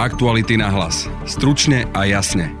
Aktuality 0.00 0.56
na 0.56 0.72
hlas. 0.72 1.12
Stručne 1.28 1.84
a 1.92 2.08
jasne. 2.08 2.56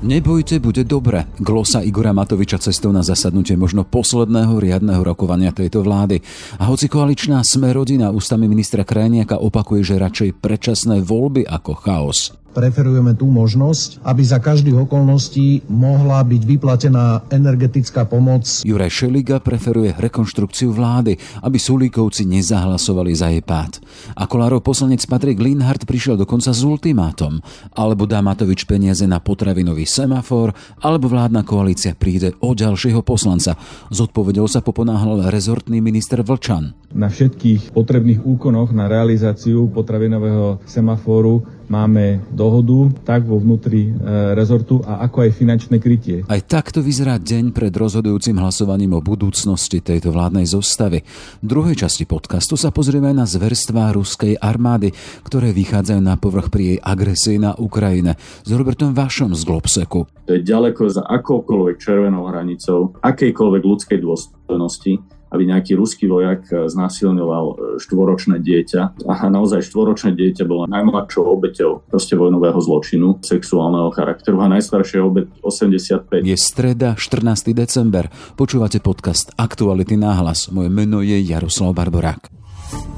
Nebojte, 0.00 0.56
bude 0.56 0.80
dobre. 0.80 1.28
Glosa 1.36 1.84
Igora 1.84 2.16
Matoviča 2.16 2.56
cestou 2.56 2.96
na 2.96 3.04
zasadnutie 3.04 3.60
možno 3.60 3.84
posledného 3.84 4.56
riadneho 4.56 5.04
rokovania 5.04 5.52
tejto 5.52 5.84
vlády. 5.84 6.24
A 6.56 6.64
hoci 6.64 6.88
koaličná 6.88 7.44
sme 7.44 7.76
rodina 7.76 8.08
ústami 8.08 8.48
ministra 8.48 8.88
Krajniaka 8.88 9.36
opakuje, 9.36 9.84
že 9.84 10.00
radšej 10.00 10.40
predčasné 10.40 11.04
voľby 11.04 11.44
ako 11.44 11.76
chaos 11.76 12.32
preferujeme 12.58 13.14
tú 13.14 13.30
možnosť, 13.30 14.02
aby 14.02 14.22
za 14.26 14.42
každých 14.42 14.90
okolností 14.90 15.70
mohla 15.70 16.18
byť 16.26 16.42
vyplatená 16.42 17.22
energetická 17.30 18.02
pomoc. 18.02 18.66
Juraj 18.66 18.90
Šeliga 18.90 19.38
preferuje 19.38 19.94
rekonštrukciu 19.94 20.74
vlády, 20.74 21.14
aby 21.46 21.54
Sulíkovci 21.54 22.26
nezahlasovali 22.26 23.14
za 23.14 23.30
jej 23.30 23.46
pád. 23.46 23.78
A 24.18 24.26
Kolárov 24.26 24.58
poslanec 24.58 25.06
Patrik 25.06 25.38
Linhardt 25.38 25.86
prišiel 25.86 26.18
dokonca 26.18 26.50
s 26.50 26.66
ultimátom. 26.66 27.38
Alebo 27.78 28.10
dá 28.10 28.18
Matovič 28.18 28.66
peniaze 28.66 29.06
na 29.06 29.22
potravinový 29.22 29.86
semafor, 29.86 30.50
alebo 30.82 31.06
vládna 31.06 31.46
koalícia 31.46 31.94
príde 31.94 32.34
o 32.42 32.58
ďalšieho 32.58 33.06
poslanca. 33.06 33.54
Zodpovedel 33.94 34.50
sa 34.50 34.66
poponáhľal 34.66 35.30
rezortný 35.30 35.78
minister 35.78 36.26
Vlčan. 36.26 36.74
Na 36.90 37.06
všetkých 37.06 37.70
potrebných 37.70 38.24
úkonoch 38.24 38.74
na 38.74 38.88
realizáciu 38.88 39.68
potravinového 39.70 40.64
semaforu 40.64 41.44
máme 41.68 42.24
dohodu 42.32 42.90
tak 43.04 43.28
vo 43.28 43.36
vnútri 43.36 43.88
e, 43.88 43.90
rezortu 44.34 44.80
a 44.84 45.04
ako 45.04 45.28
aj 45.28 45.30
finančné 45.36 45.76
krytie. 45.78 46.24
Aj 46.26 46.40
takto 46.42 46.80
vyzerá 46.80 47.20
deň 47.20 47.52
pred 47.52 47.72
rozhodujúcim 47.72 48.36
hlasovaním 48.40 48.96
o 48.96 49.04
budúcnosti 49.04 49.84
tejto 49.84 50.10
vládnej 50.10 50.48
zostavy. 50.48 51.04
V 51.40 51.46
druhej 51.46 51.76
časti 51.76 52.08
podcastu 52.08 52.56
sa 52.56 52.72
pozrieme 52.72 53.12
na 53.12 53.28
zverstvá 53.28 53.92
ruskej 53.94 54.40
armády, 54.40 54.90
ktoré 55.22 55.52
vychádzajú 55.52 56.00
na 56.00 56.16
povrch 56.16 56.48
pri 56.48 56.62
jej 56.74 56.78
agresii 56.80 57.38
na 57.38 57.52
Ukrajine. 57.54 58.16
S 58.18 58.50
Robertom 58.50 58.96
Vašom 58.96 59.36
z 59.36 59.42
Globseku. 59.44 60.08
To 60.28 60.36
je 60.36 60.44
ďaleko 60.44 60.88
za 60.92 61.04
akoukoľvek 61.04 61.76
červenou 61.80 62.28
hranicou 62.28 62.96
akejkoľvek 63.00 63.62
ľudskej 63.64 63.98
dôstojnosti 64.00 65.17
aby 65.28 65.42
nejaký 65.48 65.76
ruský 65.76 66.08
vojak 66.08 66.48
eh, 66.50 66.66
znásilňoval 66.68 67.46
eh, 67.48 67.56
štvoročné 67.80 68.40
dieťa. 68.40 69.08
A 69.08 69.12
naozaj 69.28 69.64
štvoročné 69.68 70.16
dieťa 70.16 70.44
bolo 70.48 70.68
najmladšou 70.68 71.24
obeťou 71.24 71.88
proste 71.88 72.14
vojnového 72.16 72.58
zločinu 72.58 73.20
sexuálneho 73.20 73.92
charakteru 73.94 74.40
a 74.44 74.52
najstaršia 74.52 75.04
obeť 75.04 75.26
85. 75.44 76.24
Je 76.24 76.36
streda, 76.36 76.96
14. 76.96 77.54
december. 77.54 78.08
Počúvate 78.36 78.80
podcast 78.82 79.32
Aktuality 79.36 79.96
náhlas. 79.96 80.50
Moje 80.52 80.68
meno 80.72 81.04
je 81.04 81.16
Jaroslav 81.20 81.76
Barborák. 81.76 82.97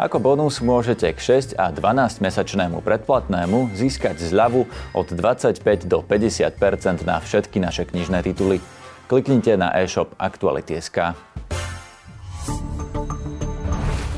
Ako 0.00 0.16
bonus 0.16 0.64
môžete 0.64 1.12
k 1.12 1.20
6 1.20 1.60
a 1.60 1.68
12 1.68 2.24
mesačnému 2.24 2.80
predplatnému 2.80 3.76
získať 3.76 4.16
zľavu 4.16 4.64
od 4.96 5.12
25 5.12 5.60
do 5.84 6.00
50% 6.00 7.04
na 7.04 7.20
všetky 7.20 7.60
naše 7.60 7.84
knižné 7.84 8.24
tituly. 8.24 8.64
Kliknite 9.12 9.60
na 9.60 9.68
e-shop 9.76 10.16
Aktuality.sk. 10.16 11.12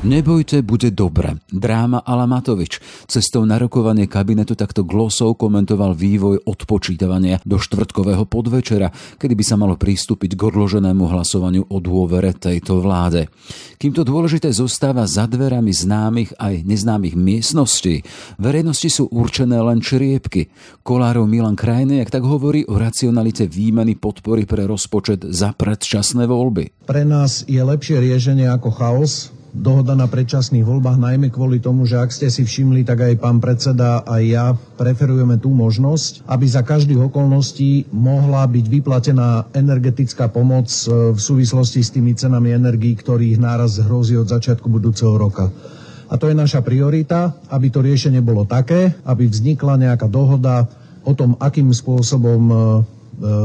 Nebojte, 0.03 0.59
bude 0.67 0.91
dobre. 0.91 1.39
Dráma 1.47 2.03
Ala 2.03 2.27
Matovič. 2.27 2.83
Cestou 3.07 3.47
na 3.47 3.55
rokovanie 3.55 4.03
kabinetu 4.03 4.51
takto 4.51 4.83
glosov 4.83 5.39
komentoval 5.39 5.95
vývoj 5.95 6.43
odpočítavania 6.43 7.39
do 7.47 7.55
štvrtkového 7.55 8.27
podvečera, 8.27 8.91
kedy 9.15 9.31
by 9.31 9.43
sa 9.47 9.55
malo 9.55 9.79
pristúpiť 9.79 10.35
k 10.35 10.41
odloženému 10.43 11.07
hlasovaniu 11.07 11.71
o 11.71 11.77
dôvere 11.79 12.35
tejto 12.35 12.83
vláde. 12.83 13.31
Kým 13.79 13.95
to 13.95 14.03
dôležité 14.03 14.51
zostáva 14.51 15.07
za 15.07 15.23
dverami 15.23 15.71
známych 15.71 16.35
aj 16.35 16.67
neznámych 16.67 17.15
miestností, 17.15 18.03
verejnosti 18.35 18.91
sú 18.91 19.07
určené 19.07 19.55
len 19.63 19.79
čriepky. 19.79 20.51
Kolárov 20.83 21.31
Milan 21.31 21.55
Krajne, 21.55 22.03
jak 22.03 22.11
tak 22.11 22.27
hovorí 22.27 22.67
o 22.67 22.75
racionalite 22.75 23.47
výmeny 23.47 23.95
podpory 23.95 24.43
pre 24.43 24.67
rozpočet 24.67 25.31
za 25.31 25.55
predčasné 25.55 26.27
voľby. 26.27 26.83
Pre 26.91 27.07
nás 27.07 27.47
je 27.47 27.63
lepšie 27.63 28.03
riešenie 28.03 28.51
ako 28.51 28.67
chaos, 28.75 29.31
dohoda 29.53 29.93
na 29.93 30.09
predčasných 30.09 30.65
voľbách, 30.65 30.97
najmä 30.97 31.29
kvôli 31.29 31.61
tomu, 31.61 31.85
že 31.85 32.01
ak 32.01 32.09
ste 32.09 32.33
si 32.33 32.41
všimli, 32.41 32.81
tak 32.81 33.05
aj 33.05 33.21
pán 33.21 33.37
predseda 33.37 34.01
a 34.01 34.17
ja 34.17 34.57
preferujeme 34.81 35.37
tú 35.37 35.53
možnosť, 35.53 36.25
aby 36.25 36.45
za 36.49 36.65
každých 36.65 37.13
okolností 37.13 37.93
mohla 37.93 38.49
byť 38.49 38.65
vyplatená 38.65 39.53
energetická 39.53 40.33
pomoc 40.33 40.73
e, 40.73 41.13
v 41.13 41.19
súvislosti 41.21 41.85
s 41.85 41.93
tými 41.93 42.17
cenami 42.17 42.49
energií, 42.49 42.97
ktorých 42.97 43.37
náraz 43.37 43.77
hrozí 43.77 44.17
od 44.17 44.25
začiatku 44.25 44.65
budúceho 44.65 45.13
roka. 45.13 45.53
A 46.09 46.17
to 46.17 46.25
je 46.29 46.35
naša 46.35 46.65
priorita, 46.65 47.37
aby 47.53 47.69
to 47.69 47.85
riešenie 47.85 48.25
bolo 48.25 48.49
také, 48.49 48.97
aby 49.05 49.29
vznikla 49.29 49.77
nejaká 49.77 50.09
dohoda 50.09 50.65
o 51.05 51.13
tom, 51.13 51.37
akým 51.37 51.69
spôsobom 51.69 52.41
e, 52.49 52.55
e, 52.57 52.61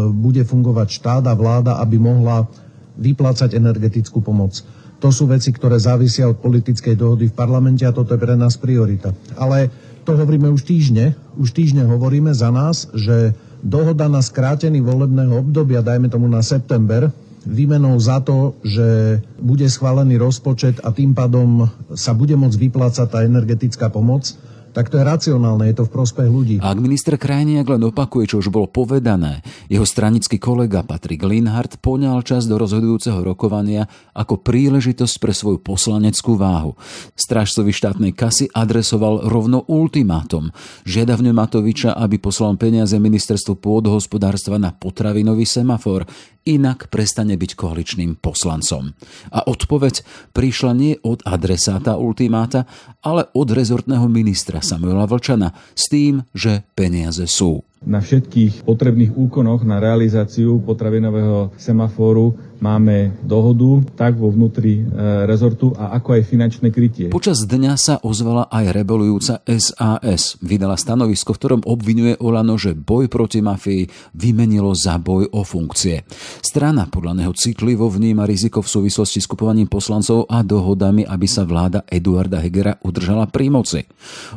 bude 0.09 0.41
fungovať 0.41 0.89
štát 0.89 1.25
a 1.29 1.37
vláda, 1.37 1.77
aby 1.85 2.01
mohla 2.01 2.49
vyplácať 2.97 3.53
energetickú 3.55 4.25
pomoc. 4.25 4.65
To 4.99 5.15
sú 5.15 5.31
veci, 5.31 5.55
ktoré 5.55 5.79
závisia 5.79 6.27
od 6.27 6.43
politickej 6.43 6.99
dohody 6.99 7.31
v 7.31 7.37
parlamente 7.39 7.87
a 7.87 7.95
toto 7.95 8.19
je 8.19 8.23
pre 8.23 8.35
nás 8.35 8.59
priorita. 8.59 9.15
Ale 9.39 9.71
to 10.03 10.19
hovoríme 10.19 10.51
už 10.51 10.67
týždne. 10.67 11.15
Už 11.39 11.55
týždne 11.55 11.87
hovoríme 11.87 12.35
za 12.35 12.51
nás, 12.51 12.91
že 12.91 13.37
dohoda 13.63 14.11
na 14.11 14.19
skrátený 14.19 14.83
volebného 14.83 15.39
obdobia, 15.39 15.87
dajme 15.87 16.11
tomu 16.11 16.27
na 16.27 16.43
september, 16.43 17.15
výmenou 17.47 17.95
za 17.97 18.19
to, 18.21 18.59
že 18.67 19.21
bude 19.39 19.65
schválený 19.71 20.19
rozpočet 20.19 20.83
a 20.83 20.91
tým 20.91 21.15
pádom 21.15 21.71
sa 21.95 22.13
bude 22.13 22.35
môcť 22.35 22.59
vyplácať 22.59 23.07
tá 23.07 23.23
energetická 23.23 23.89
pomoc, 23.89 24.35
tak 24.79 24.95
to 24.95 25.03
je 25.03 25.11
racionálne, 25.11 25.67
je 25.67 25.83
to 25.83 25.91
v 25.91 25.95
prospech 25.99 26.29
ľudí. 26.31 26.57
Ak 26.63 26.79
minister 26.79 27.19
Krajniak 27.19 27.67
len 27.67 27.83
opakuje, 27.83 28.31
čo 28.31 28.39
už 28.39 28.55
bolo 28.55 28.71
povedané, 28.71 29.43
jeho 29.67 29.83
stranický 29.83 30.39
kolega 30.39 30.87
Patrik 30.87 31.27
Linhardt 31.27 31.83
poňal 31.83 32.23
čas 32.23 32.47
do 32.47 32.55
rozhodujúceho 32.55 33.19
rokovania 33.27 33.91
ako 34.15 34.39
príležitosť 34.39 35.15
pre 35.19 35.35
svoju 35.35 35.59
poslaneckú 35.59 36.39
váhu. 36.39 36.79
Strážcovi 37.19 37.75
štátnej 37.75 38.15
kasy 38.15 38.47
adresoval 38.55 39.27
rovno 39.27 39.67
ultimátum. 39.67 40.55
Žiada 40.87 41.19
v 41.19 41.35
Matoviča, 41.35 41.99
aby 41.99 42.23
poslal 42.23 42.55
peniaze 42.55 42.95
ministerstvu 42.95 43.59
pôdohospodárstva 43.59 44.63
na 44.63 44.71
potravinový 44.71 45.43
semafor, 45.43 46.07
inak 46.49 46.89
prestane 46.89 47.37
byť 47.37 47.51
koaličným 47.53 48.17
poslancom. 48.17 48.97
A 49.29 49.45
odpoveď 49.45 50.01
prišla 50.33 50.73
nie 50.73 50.97
od 51.05 51.21
adresáta 51.29 52.01
ultimáta, 52.01 52.65
ale 53.05 53.29
od 53.37 53.49
rezortného 53.53 54.09
ministra 54.09 54.65
Samuela 54.69 55.09
Vlčana 55.09 55.57
s 55.73 55.89
tým, 55.89 56.21
že 56.37 56.61
peniaze 56.77 57.25
sú. 57.25 57.65
Na 57.81 58.05
všetkých 58.05 58.69
potrebných 58.69 59.17
úkonoch 59.17 59.65
na 59.65 59.81
realizáciu 59.81 60.61
potravinového 60.61 61.57
semaforu 61.57 62.37
máme 62.59 63.19
dohodu 63.27 63.83
tak 63.95 64.17
vo 64.17 64.31
vnútri 64.31 64.83
e, 64.83 65.25
rezortu 65.27 65.75
a 65.75 65.95
ako 65.99 66.19
aj 66.19 66.23
finančné 66.27 66.69
krytie. 66.71 67.07
Počas 67.11 67.43
dňa 67.45 67.73
sa 67.75 67.95
ozvala 68.03 68.47
aj 68.49 68.75
rebelujúca 68.75 69.43
SAS. 69.45 70.39
Vydala 70.41 70.79
stanovisko, 70.79 71.35
v 71.35 71.41
ktorom 71.41 71.63
obvinuje 71.67 72.17
Olano, 72.23 72.55
že 72.57 72.79
boj 72.79 73.11
proti 73.11 73.43
mafii 73.43 74.15
vymenilo 74.15 74.73
za 74.73 74.97
boj 74.97 75.31
o 75.35 75.43
funkcie. 75.43 76.07
Strana 76.41 76.87
podľa 76.87 77.25
neho 77.25 77.33
citlivo 77.35 77.91
vníma 77.91 78.25
riziko 78.25 78.63
v 78.63 78.71
súvislosti 78.71 79.19
s 79.19 79.27
kupovaním 79.27 79.67
poslancov 79.67 80.31
a 80.31 80.47
dohodami, 80.47 81.03
aby 81.03 81.27
sa 81.27 81.43
vláda 81.43 81.83
Eduarda 81.91 82.39
Hegera 82.39 82.79
udržala 82.83 83.27
pri 83.27 83.51
moci. 83.51 83.81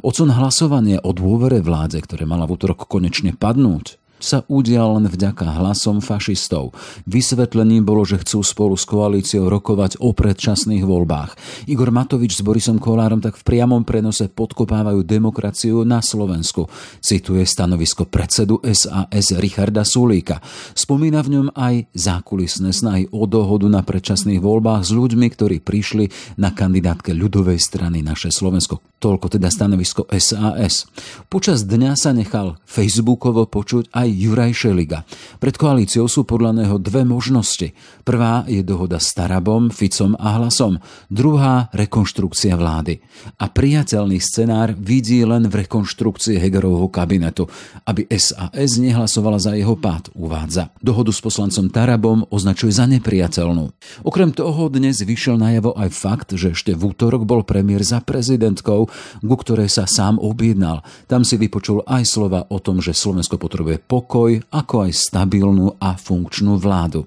Odsun 0.01 0.33
hlasovanie 0.33 0.97
o 1.01 1.13
dôvere 1.13 1.62
vládze, 1.62 2.01
ktoré 2.03 2.24
mala 2.25 2.50
v 2.50 2.57
útorok 2.57 2.89
konečne 2.89 3.38
padnúť 3.38 4.00
sa 4.21 4.45
udial 4.47 5.01
len 5.01 5.09
vďaka 5.09 5.44
hlasom 5.59 6.00
fašistov. 6.00 6.71
Vysvetlením 7.09 7.81
bolo, 7.81 8.06
že 8.06 8.21
chcú 8.21 8.45
spolu 8.45 8.77
s 8.77 8.85
koalíciou 8.85 9.50
rokovať 9.50 9.97
o 10.00 10.13
predčasných 10.13 10.85
voľbách. 10.85 11.35
Igor 11.68 11.89
Matovič 11.89 12.38
s 12.38 12.45
Borisom 12.45 12.77
Kolárom 12.77 13.19
tak 13.19 13.35
v 13.35 13.44
priamom 13.44 13.81
prenose 13.81 14.29
podkopávajú 14.29 15.01
demokraciu 15.01 15.81
na 15.81 16.00
Slovensku. 16.00 16.69
Cituje 17.01 17.44
stanovisko 17.44 18.06
predsedu 18.06 18.62
SAS 18.62 19.33
Richarda 19.33 19.81
Sulíka. 19.81 20.39
Spomína 20.77 21.25
v 21.25 21.41
ňom 21.41 21.47
aj 21.57 21.89
zákulisné 21.97 22.71
snahy 22.71 23.09
o 23.09 23.25
dohodu 23.25 23.65
na 23.65 23.81
predčasných 23.81 24.39
voľbách 24.39 24.85
s 24.85 24.91
ľuďmi, 24.94 25.27
ktorí 25.33 25.57
prišli 25.65 26.38
na 26.38 26.53
kandidátke 26.53 27.12
ľudovej 27.12 27.57
strany 27.57 28.06
naše 28.06 28.29
Slovensko. 28.29 28.79
Toľko 29.01 29.33
teda 29.33 29.50
stanovisko 29.50 30.06
SAS. 30.13 30.85
Počas 31.25 31.65
dňa 31.65 31.97
sa 31.97 32.13
nechal 32.13 32.62
facebookovo 32.69 33.50
počuť 33.50 33.89
aj 33.89 34.07
Juraj 34.12 34.52
Šeliga. 34.52 35.08
Pred 35.40 35.56
koalíciou 35.56 36.12
sú 36.12 36.28
podľa 36.28 36.63
neho 36.63 36.75
dve 36.75 37.08
možnosti. 37.08 37.72
Prvá 38.04 38.44
je 38.46 38.60
dohoda 38.62 39.00
s 39.00 39.16
Tarabom, 39.16 39.72
Ficom 39.72 40.19
a 40.19 40.36
Hlasom. 40.36 40.78
Druhá 41.08 41.72
rekonštrukcia 41.72 42.60
vlády. 42.60 43.00
A 43.40 43.48
priateľný 43.48 44.19
scenár 44.19 44.75
vidí 44.75 45.22
len 45.24 45.48
v 45.48 45.63
rekonštrukcii 45.63 46.42
Hegerovho 46.42 46.92
kabinetu, 46.92 47.48
aby 47.88 48.10
SAS 48.12 48.81
nehlasovala 48.81 49.40
za 49.40 49.56
jeho 49.56 49.78
pád, 49.78 50.12
uvádza. 50.18 50.74
Dohodu 50.81 51.13
s 51.13 51.22
poslancom 51.22 51.72
Tarabom 51.72 52.25
označuje 52.28 52.74
za 52.74 52.90
nepriateľnú. 52.90 53.72
Okrem 54.04 54.36
toho 54.36 54.68
dnes 54.68 55.00
vyšiel 55.00 55.38
najavo 55.38 55.78
aj 55.78 55.90
fakt, 55.94 56.30
že 56.36 56.52
ešte 56.52 56.74
v 56.74 56.92
útorok 56.92 57.24
bol 57.24 57.46
premiér 57.46 57.86
za 57.86 58.02
prezidentkou, 58.02 58.90
ku 59.22 59.36
ktorej 59.40 59.69
sa 59.72 59.88
sám 59.88 60.18
objednal. 60.18 60.81
Tam 61.06 61.22
si 61.22 61.38
vypočul 61.38 61.86
aj 61.86 62.04
slova 62.10 62.50
o 62.50 62.58
tom, 62.58 62.81
že 62.81 62.98
Slovensko 62.98 63.38
potrebuje 63.38 63.80
pokoj, 63.80 64.00
ako 64.50 64.89
aj 64.89 64.92
stabilnú 64.94 65.77
a 65.77 65.98
funkčnú 65.98 66.57
vládu. 66.57 67.06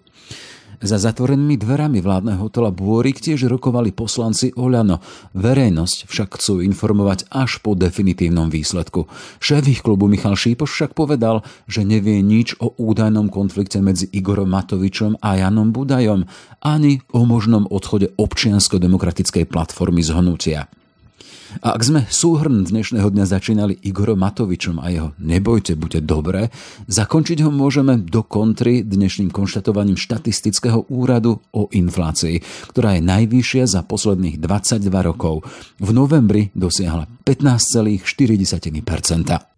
Za 0.85 1.01
zatvorenými 1.01 1.57
dverami 1.57 2.05
vládneho 2.05 2.45
hotela 2.45 2.69
Bôrik 2.69 3.17
tiež 3.17 3.49
rokovali 3.49 3.89
poslanci 3.97 4.53
Oľano. 4.53 5.01
Verejnosť 5.33 6.05
však 6.05 6.37
chcú 6.37 6.61
informovať 6.61 7.25
až 7.33 7.57
po 7.65 7.73
definitívnom 7.73 8.53
výsledku. 8.53 9.09
Šéf 9.41 9.65
ich 9.65 9.81
klubu 9.81 10.13
Michal 10.13 10.37
Šípoš 10.37 10.77
však 10.77 10.93
povedal, 10.93 11.41
že 11.65 11.89
nevie 11.89 12.21
nič 12.21 12.61
o 12.61 12.77
údajnom 12.77 13.33
konflikte 13.33 13.81
medzi 13.81 14.13
Igorom 14.13 14.53
Matovičom 14.53 15.25
a 15.25 15.41
Janom 15.41 15.73
Budajom, 15.73 16.29
ani 16.61 17.01
o 17.17 17.25
možnom 17.25 17.65
odchode 17.65 18.13
občiansko-demokratickej 18.21 19.49
platformy 19.49 20.05
z 20.05 20.13
hnutia. 20.13 20.69
A 21.63 21.79
ak 21.79 21.87
sme 21.87 22.03
súhrn 22.11 22.67
dnešného 22.67 23.07
dňa 23.07 23.31
začínali 23.31 23.79
Igorom 23.87 24.19
Matovičom 24.19 24.83
a 24.83 24.91
jeho 24.91 25.15
Nebojte, 25.23 25.79
buďte 25.79 26.03
dobré, 26.03 26.51
zakončiť 26.91 27.47
ho 27.47 27.55
môžeme 27.55 28.03
do 28.03 28.27
kontry 28.27 28.83
dnešným 28.83 29.31
konštatovaním 29.31 29.95
štatistického 29.95 30.91
úradu 30.91 31.39
o 31.55 31.71
inflácii, 31.71 32.43
ktorá 32.75 32.99
je 32.99 33.07
najvyššia 33.07 33.71
za 33.71 33.87
posledných 33.87 34.43
22 34.43 34.83
rokov. 35.05 35.47
V 35.79 35.95
novembri 35.95 36.51
dosiahla 36.59 37.07
15,4%. 37.23 39.54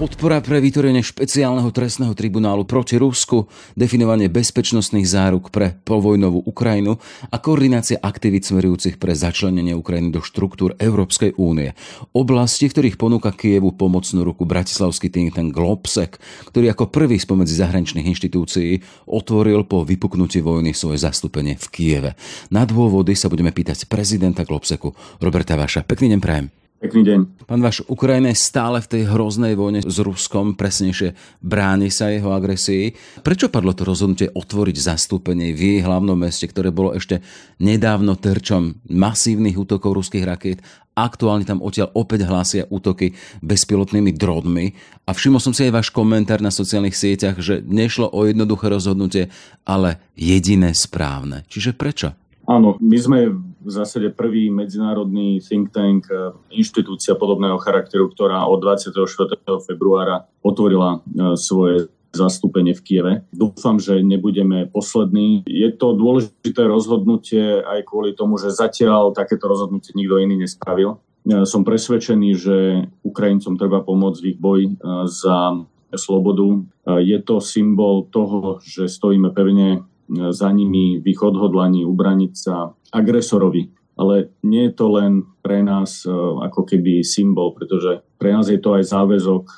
Podpora 0.00 0.40
pre 0.40 0.64
vytvorenie 0.64 1.04
špeciálneho 1.04 1.68
trestného 1.76 2.16
tribunálu 2.16 2.64
proti 2.64 2.96
Rusku, 2.96 3.52
definovanie 3.76 4.32
bezpečnostných 4.32 5.04
záruk 5.04 5.52
pre 5.52 5.76
povojnovú 5.84 6.40
Ukrajinu 6.48 6.96
a 7.28 7.36
koordinácia 7.36 8.00
aktivít 8.00 8.48
smerujúcich 8.48 8.96
pre 8.96 9.12
začlenenie 9.12 9.76
Ukrajiny 9.76 10.08
do 10.08 10.24
štruktúr 10.24 10.72
Európskej 10.80 11.36
únie. 11.36 11.76
Oblasti, 12.16 12.72
v 12.72 12.80
ktorých 12.80 12.96
ponúka 12.96 13.28
Kievu 13.28 13.76
pomocnú 13.76 14.24
ruku 14.24 14.48
bratislavský 14.48 15.12
think 15.12 15.36
tank 15.36 15.52
Globsec, 15.52 16.16
ktorý 16.48 16.72
ako 16.72 16.88
prvý 16.88 17.20
spomedzi 17.20 17.60
zahraničných 17.60 18.08
inštitúcií 18.08 18.80
otvoril 19.04 19.68
po 19.68 19.84
vypuknutí 19.84 20.40
vojny 20.40 20.72
svoje 20.72 20.96
zastúpenie 20.96 21.60
v 21.60 21.66
Kieve. 21.68 22.10
Na 22.48 22.64
dôvody 22.64 23.12
sa 23.12 23.28
budeme 23.28 23.52
pýtať 23.52 23.84
prezidenta 23.84 24.48
Globseku 24.48 24.96
Roberta 25.20 25.60
Vaša. 25.60 25.84
Pekný 25.84 26.16
deň 26.16 26.22
prajem. 26.24 26.59
Pekný 26.80 27.04
deň. 27.04 27.44
Pán 27.44 27.60
Vaš, 27.60 27.84
Ukrajina 27.92 28.32
je 28.32 28.40
stále 28.40 28.80
v 28.80 28.88
tej 28.88 29.02
hroznej 29.12 29.52
vojne 29.52 29.84
s 29.84 30.00
Ruskom, 30.00 30.56
presnejšie 30.56 31.12
bráni 31.44 31.92
sa 31.92 32.08
jeho 32.08 32.32
agresii. 32.32 32.96
Prečo 33.20 33.52
padlo 33.52 33.76
to 33.76 33.84
rozhodnutie 33.84 34.32
otvoriť 34.32 34.80
zastúpenie 34.80 35.52
v 35.52 35.60
jej 35.60 35.80
hlavnom 35.84 36.16
meste, 36.16 36.48
ktoré 36.48 36.72
bolo 36.72 36.96
ešte 36.96 37.20
nedávno 37.60 38.16
terčom 38.16 38.80
masívnych 38.88 39.60
útokov 39.60 39.92
ruských 39.92 40.24
rakiet? 40.24 40.64
Aktuálne 40.96 41.44
tam 41.44 41.60
odtiaľ 41.60 41.92
opäť 41.92 42.24
hlásia 42.24 42.64
útoky 42.72 43.12
bezpilotnými 43.44 44.16
dronmi. 44.16 44.72
A 45.04 45.12
všimol 45.12 45.44
som 45.44 45.52
si 45.52 45.68
aj 45.68 45.84
váš 45.84 45.88
komentár 45.92 46.40
na 46.40 46.48
sociálnych 46.48 46.96
sieťach, 46.96 47.44
že 47.44 47.60
nešlo 47.60 48.08
o 48.08 48.24
jednoduché 48.24 48.72
rozhodnutie, 48.72 49.28
ale 49.68 50.00
jediné 50.16 50.72
správne. 50.72 51.44
Čiže 51.44 51.76
prečo? 51.76 52.16
Áno, 52.50 52.74
my 52.82 52.98
sme 52.98 53.18
v 53.62 53.70
zásade 53.70 54.10
prvý 54.10 54.50
medzinárodný 54.50 55.38
think 55.38 55.70
tank, 55.70 56.10
e, 56.10 56.34
inštitúcia 56.50 57.14
podobného 57.14 57.62
charakteru, 57.62 58.10
ktorá 58.10 58.42
od 58.50 58.58
24. 58.58 59.62
februára 59.62 60.26
otvorila 60.42 60.98
e, 60.98 61.38
svoje 61.38 61.86
zastúpenie 62.10 62.74
v 62.74 62.82
Kieve. 62.82 63.12
Dúfam, 63.30 63.78
že 63.78 64.02
nebudeme 64.02 64.66
poslední. 64.66 65.46
Je 65.46 65.70
to 65.70 65.94
dôležité 65.94 66.66
rozhodnutie 66.66 67.62
aj 67.62 67.86
kvôli 67.86 68.18
tomu, 68.18 68.34
že 68.34 68.50
zatiaľ 68.50 69.14
takéto 69.14 69.46
rozhodnutie 69.46 69.94
nikto 69.94 70.18
iný 70.18 70.42
nespravil. 70.42 70.98
E, 71.22 71.46
som 71.46 71.62
presvedčený, 71.62 72.30
že 72.34 72.56
Ukrajincom 73.06 73.54
treba 73.62 73.78
pomôcť 73.86 74.18
v 74.18 74.28
ich 74.34 74.38
boji 74.42 74.66
za 75.06 75.54
slobodu. 75.94 76.66
Je 77.02 77.18
to 77.22 77.42
symbol 77.42 78.06
toho, 78.10 78.62
že 78.62 78.86
stojíme 78.86 79.34
pevne 79.34 79.86
za 80.30 80.48
nimi 80.50 80.98
v 80.98 81.06
ich 81.06 81.22
odhodlaní 81.22 81.86
ubraniť 81.86 82.32
sa 82.34 82.74
agresorovi. 82.90 83.70
Ale 84.00 84.32
nie 84.42 84.70
je 84.70 84.72
to 84.74 84.86
len 84.96 85.28
pre 85.44 85.60
nás 85.60 86.08
e, 86.08 86.10
ako 86.40 86.64
keby 86.64 87.04
symbol, 87.04 87.52
pretože 87.52 88.00
pre 88.16 88.32
nás 88.32 88.48
je 88.48 88.56
to 88.56 88.72
aj 88.72 88.88
záväzok 88.88 89.44
e, 89.44 89.54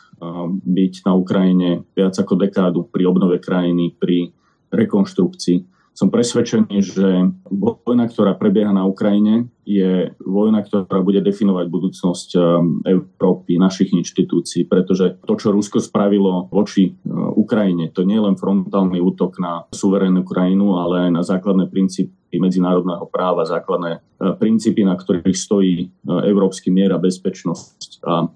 byť 0.66 0.94
na 1.06 1.12
Ukrajine 1.14 1.69
viac 1.94 2.19
ako 2.19 2.34
dekádu 2.34 2.90
pri 2.90 3.06
obnove 3.06 3.38
krajiny, 3.38 3.94
pri 3.94 4.34
rekonštrukcii 4.75 5.72
som 5.92 6.08
presvedčený, 6.08 6.76
že 6.80 7.06
vojna, 7.52 8.08
ktorá 8.08 8.32
prebieha 8.40 8.72
na 8.72 8.88
Ukrajine, 8.88 9.52
je 9.62 10.10
vojna, 10.24 10.64
ktorá 10.64 11.04
bude 11.04 11.20
definovať 11.20 11.68
budúcnosť 11.68 12.28
um, 12.34 12.80
Európy, 12.82 13.60
našich 13.60 13.92
inštitúcií, 13.92 14.66
pretože 14.66 15.20
to, 15.22 15.36
čo 15.36 15.52
Rusko 15.52 15.78
spravilo 15.84 16.48
voči 16.48 16.96
uh, 16.96 17.30
Ukrajine, 17.36 17.92
to 17.92 18.08
nie 18.08 18.16
je 18.16 18.24
len 18.24 18.40
frontálny 18.40 18.98
útok 18.98 19.36
na 19.38 19.68
suverénnu 19.70 20.24
krajinu, 20.24 20.80
ale 20.80 21.06
aj 21.06 21.10
na 21.12 21.22
základné 21.22 21.68
princípy 21.68 22.40
medzinárodného 22.40 23.06
práva, 23.12 23.44
základné 23.44 24.00
uh, 24.00 24.34
princípy, 24.34 24.88
na 24.88 24.96
ktorých 24.96 25.36
stojí 25.36 25.92
uh, 26.08 26.24
európsky 26.24 26.72
mier 26.72 26.90
a 26.96 26.98
bezpečnosť. 26.98 28.02
A 28.08 28.32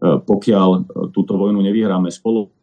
pokiaľ 0.00 0.68
túto 1.12 1.36
vojnu 1.36 1.60
nevyhráme 1.60 2.08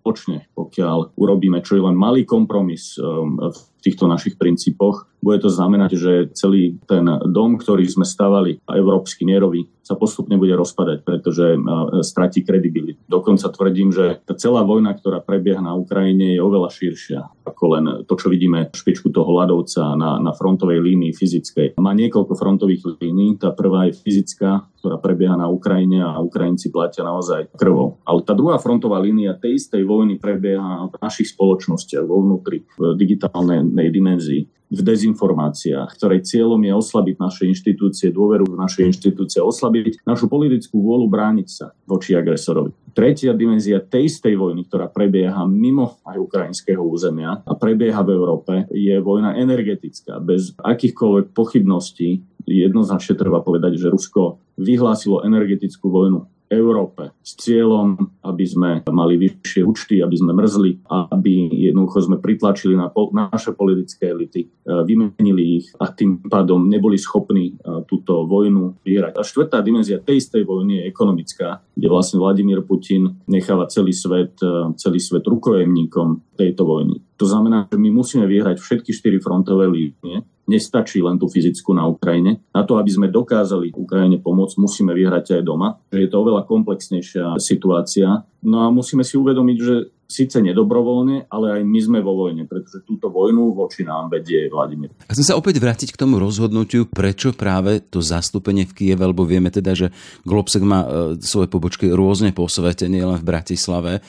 spoločne, 0.07 0.48
pokiaľ 0.56 1.19
urobíme 1.19 1.59
čo 1.59 1.75
je 1.75 1.83
len 1.83 2.00
malý 2.00 2.24
kompromis 2.24 2.95
um, 2.95 3.36
v 3.36 3.59
týchto 3.83 4.07
našich 4.07 4.39
princípoch. 4.39 5.04
Bude 5.19 5.44
to 5.44 5.51
znamenať, 5.51 5.92
že 6.00 6.13
celý 6.31 6.80
ten 6.88 7.04
dom, 7.27 7.59
ktorý 7.59 7.83
sme 7.83 8.07
stavali, 8.07 8.63
európsky 8.63 9.27
mierový, 9.27 9.68
sa 9.83 10.00
postupne 10.00 10.39
bude 10.39 10.56
rozpadať, 10.56 11.04
pretože 11.04 11.59
stratí 12.04 12.44
kredibilitu. 12.44 13.00
Dokonca 13.07 13.51
tvrdím, 13.51 13.92
že 13.92 14.24
tá 14.24 14.36
celá 14.36 14.63
vojna, 14.63 14.95
ktorá 14.95 15.19
prebieha 15.19 15.59
na 15.59 15.76
Ukrajine, 15.76 16.35
je 16.35 16.44
oveľa 16.44 16.69
širšia 16.71 17.21
ako 17.57 17.66
len 17.73 17.85
to, 18.06 18.14
čo 18.14 18.30
vidíme 18.30 18.69
špičku 18.69 19.09
toho 19.09 19.33
ľadovca 19.33 19.97
na, 19.97 20.21
na 20.21 20.31
frontovej 20.37 20.78
línii 20.78 21.09
fyzickej. 21.18 21.81
Má 21.81 21.97
niekoľko 21.97 22.37
frontových 22.37 23.02
línií. 23.02 23.42
Tá 23.42 23.49
prvá 23.49 23.90
je 23.90 23.97
fyzická, 23.97 24.69
ktorá 24.78 25.02
prebieha 25.02 25.33
na 25.33 25.49
Ukrajine 25.49 26.06
a 26.06 26.21
Ukrajinci 26.21 26.69
platia 26.69 27.02
naozaj 27.02 27.49
krvou. 27.57 27.97
Ale 28.06 28.21
tá 28.21 28.37
druhá 28.37 28.61
frontová 28.61 29.02
línia 29.02 29.33
tej 29.33 29.57
istej 29.57 29.81
vojny 29.90 29.96
prebieha 30.21 30.92
v 30.92 30.95
našich 31.01 31.33
spoločnostiach, 31.33 32.06
vo 32.06 32.21
vnútri, 32.21 32.68
v 32.77 32.94
digitálnej 32.94 33.89
dimenzii, 33.89 34.45
v 34.68 34.83
dezinformáciách, 34.83 35.95
ktorej 35.95 36.27
cieľom 36.27 36.59
je 36.59 36.73
oslabiť 36.75 37.16
naše 37.23 37.47
inštitúcie, 37.47 38.11
dôveru 38.11 38.51
v 38.51 38.59
naše 38.59 38.83
inštitúcie, 38.83 39.39
oslabiť 39.39 40.04
našu 40.04 40.27
politickú 40.27 40.83
vôľu 40.83 41.07
brániť 41.07 41.47
sa 41.47 41.71
voči 41.87 42.19
agresorovi. 42.19 42.75
Tretia 42.92 43.31
dimenzia 43.31 43.80
tej 43.80 44.11
istej 44.11 44.35
vojny, 44.35 44.68
ktorá 44.68 44.92
prebieha 44.92 45.47
mimo 45.47 46.04
aj 46.04 46.19
ukrajinského 46.19 46.83
územia 46.83 47.39
a 47.47 47.54
prebieha 47.56 48.04
v 48.04 48.11
Európe, 48.11 48.54
je 48.73 48.99
vojna 48.99 49.39
energetická. 49.39 50.19
Bez 50.19 50.51
akýchkoľvek 50.59 51.31
pochybností 51.31 52.25
jednoznačne 52.44 53.16
treba 53.16 53.39
povedať, 53.39 53.80
že 53.80 53.87
Rusko 53.87 54.44
vyhlásilo 54.59 55.23
energetickú 55.23 55.87
vojnu 55.87 56.27
Európe 56.47 57.11
s 57.19 57.35
cieľom, 57.35 57.99
aby 58.23 58.45
sme 58.47 58.69
mali 58.87 59.19
vyššie 59.19 59.61
účty, 59.68 59.99
aby 59.99 60.16
sme 60.16 60.31
mrzli, 60.31 60.87
aby 60.87 61.51
jednoducho 61.69 62.07
sme 62.07 62.18
pritlačili 62.23 62.80
na, 62.80 62.87
po, 62.87 63.11
na 63.11 63.27
naše 63.27 63.51
politické 63.51 64.11
elity, 64.16 64.47
e, 64.47 64.49
vymenili 64.87 65.59
ich 65.59 65.68
a 65.75 65.92
tým 65.92 66.23
pádom 66.23 66.71
neboli 66.71 66.95
schopní 66.95 67.56
e, 67.59 67.83
túto 67.83 68.23
vojnu 68.23 68.80
vyhrať. 68.83 69.19
A 69.19 69.27
štvrtá 69.27 69.59
dimenzia 69.59 69.99
tej 69.99 70.23
istej 70.23 70.47
vojny 70.47 70.80
je 70.80 70.87
ekonomická, 70.87 71.63
kde 71.75 71.87
vlastne 71.92 72.23
Vladimír 72.23 72.63
Putin 72.63 73.19
necháva 73.27 73.68
celý 73.68 73.92
svet, 73.92 74.39
e, 74.39 74.71
celý 74.80 75.04
svet 75.04 75.27
rukojemníkom 75.27 76.39
tejto 76.39 76.63
vojny. 76.63 77.04
To 77.19 77.25
znamená, 77.25 77.68
že 77.68 77.75
my 77.81 77.89
musíme 77.92 78.23
vyhrať 78.30 78.61
všetky 78.61 78.94
štyri 78.94 79.18
frontové 79.19 79.68
línie. 79.68 80.23
Nestačí 80.47 81.04
len 81.04 81.19
tú 81.19 81.27
fyzickú 81.27 81.75
na 81.75 81.83
Ukrajine. 81.85 82.39
Na 82.56 82.63
to, 82.63 82.80
aby 82.80 82.87
sme 82.87 83.11
dokázali 83.11 83.75
Ukrajine 83.75 84.23
pomôcť, 84.23 84.56
musíme 84.63 84.95
vyhrať 84.95 85.39
aj 85.39 85.44
doma. 85.44 85.75
Je 85.92 86.07
to 86.07 86.23
oveľa 86.23 86.47
komplexnejšia 86.47 87.35
situácia. 87.35 88.23
No 88.47 88.63
a 88.63 88.71
musíme 88.71 89.04
si 89.04 89.19
uvedomiť, 89.19 89.57
že 89.59 89.75
síce 90.07 90.39
nedobrovoľne, 90.39 91.27
ale 91.27 91.59
aj 91.59 91.61
my 91.68 91.80
sme 91.83 91.99
vo 91.99 92.16
vojne, 92.16 92.47
pretože 92.47 92.87
túto 92.87 93.11
vojnu 93.11 93.51
voči 93.51 93.83
nám 93.83 94.07
vedie 94.07 94.47
Vladimír. 94.47 94.95
A 95.04 95.11
chcem 95.11 95.27
sa 95.27 95.35
opäť 95.35 95.59
vrátiť 95.59 95.92
k 95.92 95.99
tomu 95.99 96.16
rozhodnutiu, 96.16 96.87
prečo 96.87 97.35
práve 97.35 97.83
to 97.83 97.99
zastúpenie 97.99 98.63
v 98.63 98.73
Kieve, 98.73 99.04
lebo 99.04 99.27
vieme 99.27 99.51
teda, 99.51 99.75
že 99.75 99.92
Globsek 100.23 100.63
má 100.63 100.87
e, 100.87 100.89
svoje 101.19 101.51
pobočky 101.51 101.92
rôzne 101.92 102.31
po 102.31 102.47
svete, 102.47 102.87
nielen 102.87 103.19
v 103.19 103.27
Bratislave 103.27 103.99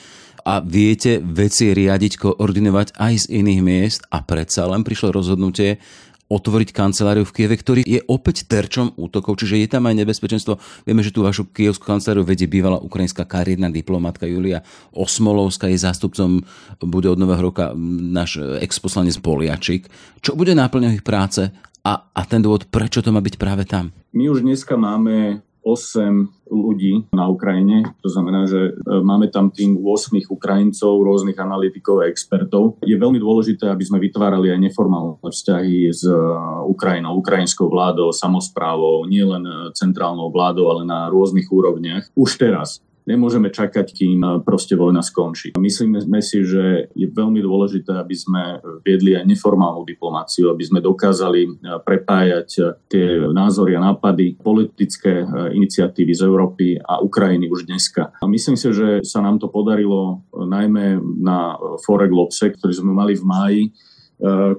a 0.47 0.63
viete 0.63 1.19
veci 1.19 1.75
riadiť, 1.75 2.15
koordinovať 2.15 2.95
aj 2.95 3.13
z 3.27 3.43
iných 3.43 3.61
miest 3.61 4.01
a 4.07 4.23
predsa 4.23 4.71
len 4.71 4.87
prišlo 4.87 5.11
rozhodnutie 5.11 5.83
otvoriť 6.29 6.69
kanceláriu 6.69 7.25
v 7.25 7.33
Kieve, 7.33 7.57
ktorý 7.57 7.81
je 7.81 8.05
opäť 8.05 8.45
terčom 8.45 8.93
útokov, 8.95 9.41
čiže 9.41 9.57
je 9.57 9.67
tam 9.67 9.89
aj 9.89 10.05
nebezpečenstvo. 10.05 10.61
Vieme, 10.85 11.01
že 11.01 11.09
tú 11.09 11.25
vašu 11.25 11.49
kievskú 11.49 11.89
kanceláriu 11.89 12.21
vedie 12.21 12.45
bývalá 12.45 12.77
ukrajinská 12.77 13.25
kariérna 13.25 13.73
diplomatka 13.73 14.29
Julia 14.29 14.61
Osmolovská, 14.93 15.67
je 15.73 15.81
zástupcom, 15.81 16.45
bude 16.85 17.09
od 17.09 17.17
nového 17.17 17.49
roka 17.49 17.73
náš 18.13 18.37
exposlanec 18.61 19.17
Poliačik. 19.17 19.89
Čo 20.21 20.37
bude 20.37 20.53
náplňou 20.53 20.93
ich 20.93 21.03
práce 21.03 21.49
a, 21.81 21.93
a 22.13 22.21
ten 22.29 22.45
dôvod, 22.45 22.69
prečo 22.69 23.01
to 23.01 23.09
má 23.09 23.25
byť 23.25 23.35
práve 23.41 23.65
tam? 23.65 23.89
My 24.13 24.29
už 24.29 24.45
dneska 24.45 24.77
máme 24.77 25.41
8 25.41 25.48
ľudí 26.49 27.13
na 27.13 27.29
Ukrajine. 27.29 27.93
To 28.01 28.09
znamená, 28.09 28.49
že 28.49 28.73
e, 28.73 28.99
máme 29.05 29.29
tam 29.29 29.53
tým 29.53 29.77
8 29.77 30.29
Ukrajincov, 30.29 31.05
rôznych 31.05 31.37
analytikov 31.37 32.01
a 32.01 32.09
expertov. 32.09 32.81
Je 32.81 32.97
veľmi 32.97 33.21
dôležité, 33.21 33.69
aby 33.69 33.83
sme 33.85 34.01
vytvárali 34.01 34.49
aj 34.49 34.59
neformálne 34.59 35.21
vzťahy 35.21 35.93
s 35.93 36.03
e, 36.09 36.15
Ukrajinou, 36.65 37.21
ukrajinskou 37.21 37.69
vládou, 37.69 38.09
samozprávou, 38.09 39.05
nielen 39.05 39.45
e, 39.45 39.53
centrálnou 39.77 40.33
vládou, 40.33 40.73
ale 40.73 40.83
na 40.89 41.07
rôznych 41.07 41.47
úrovniach. 41.47 42.09
Už 42.17 42.41
teraz 42.41 42.81
nemôžeme 43.09 43.49
čakať, 43.49 43.89
kým 43.89 44.21
eh, 44.21 44.29
proste 44.45 44.77
vojna 44.77 45.01
skončí. 45.01 45.57
Myslíme 45.57 46.21
si, 46.21 46.45
že 46.45 46.93
je 46.93 47.07
veľmi 47.09 47.41
dôležité, 47.41 47.97
aby 47.97 48.13
sme 48.13 48.41
viedli 48.85 49.17
aj 49.17 49.25
neformálnu 49.25 49.81
diplomáciu, 49.89 50.53
aby 50.53 50.61
sme 50.61 50.85
dokázali 50.85 51.41
eh, 51.43 51.51
prepájať 51.81 52.49
eh, 52.61 52.65
tie 52.85 53.07
názory 53.33 53.73
a 53.73 53.81
nápady, 53.81 54.37
politické 54.37 55.25
iniciatívy 55.55 56.13
z 56.13 56.21
Európy 56.27 56.77
a 56.77 57.01
Ukrajiny 57.01 57.49
už 57.49 57.65
dneska. 57.65 58.13
A 58.19 58.25
myslím 58.29 58.59
si, 58.59 58.69
že 58.69 59.01
sa 59.01 59.23
nám 59.23 59.39
to 59.39 59.47
podarilo 59.49 60.21
najmä 60.35 60.99
na 61.21 61.55
Fore 61.81 62.11
Globse, 62.11 62.51
ktorý 62.51 62.73
sme 62.75 62.91
mali 62.91 63.15
v 63.15 63.23
máji, 63.23 63.61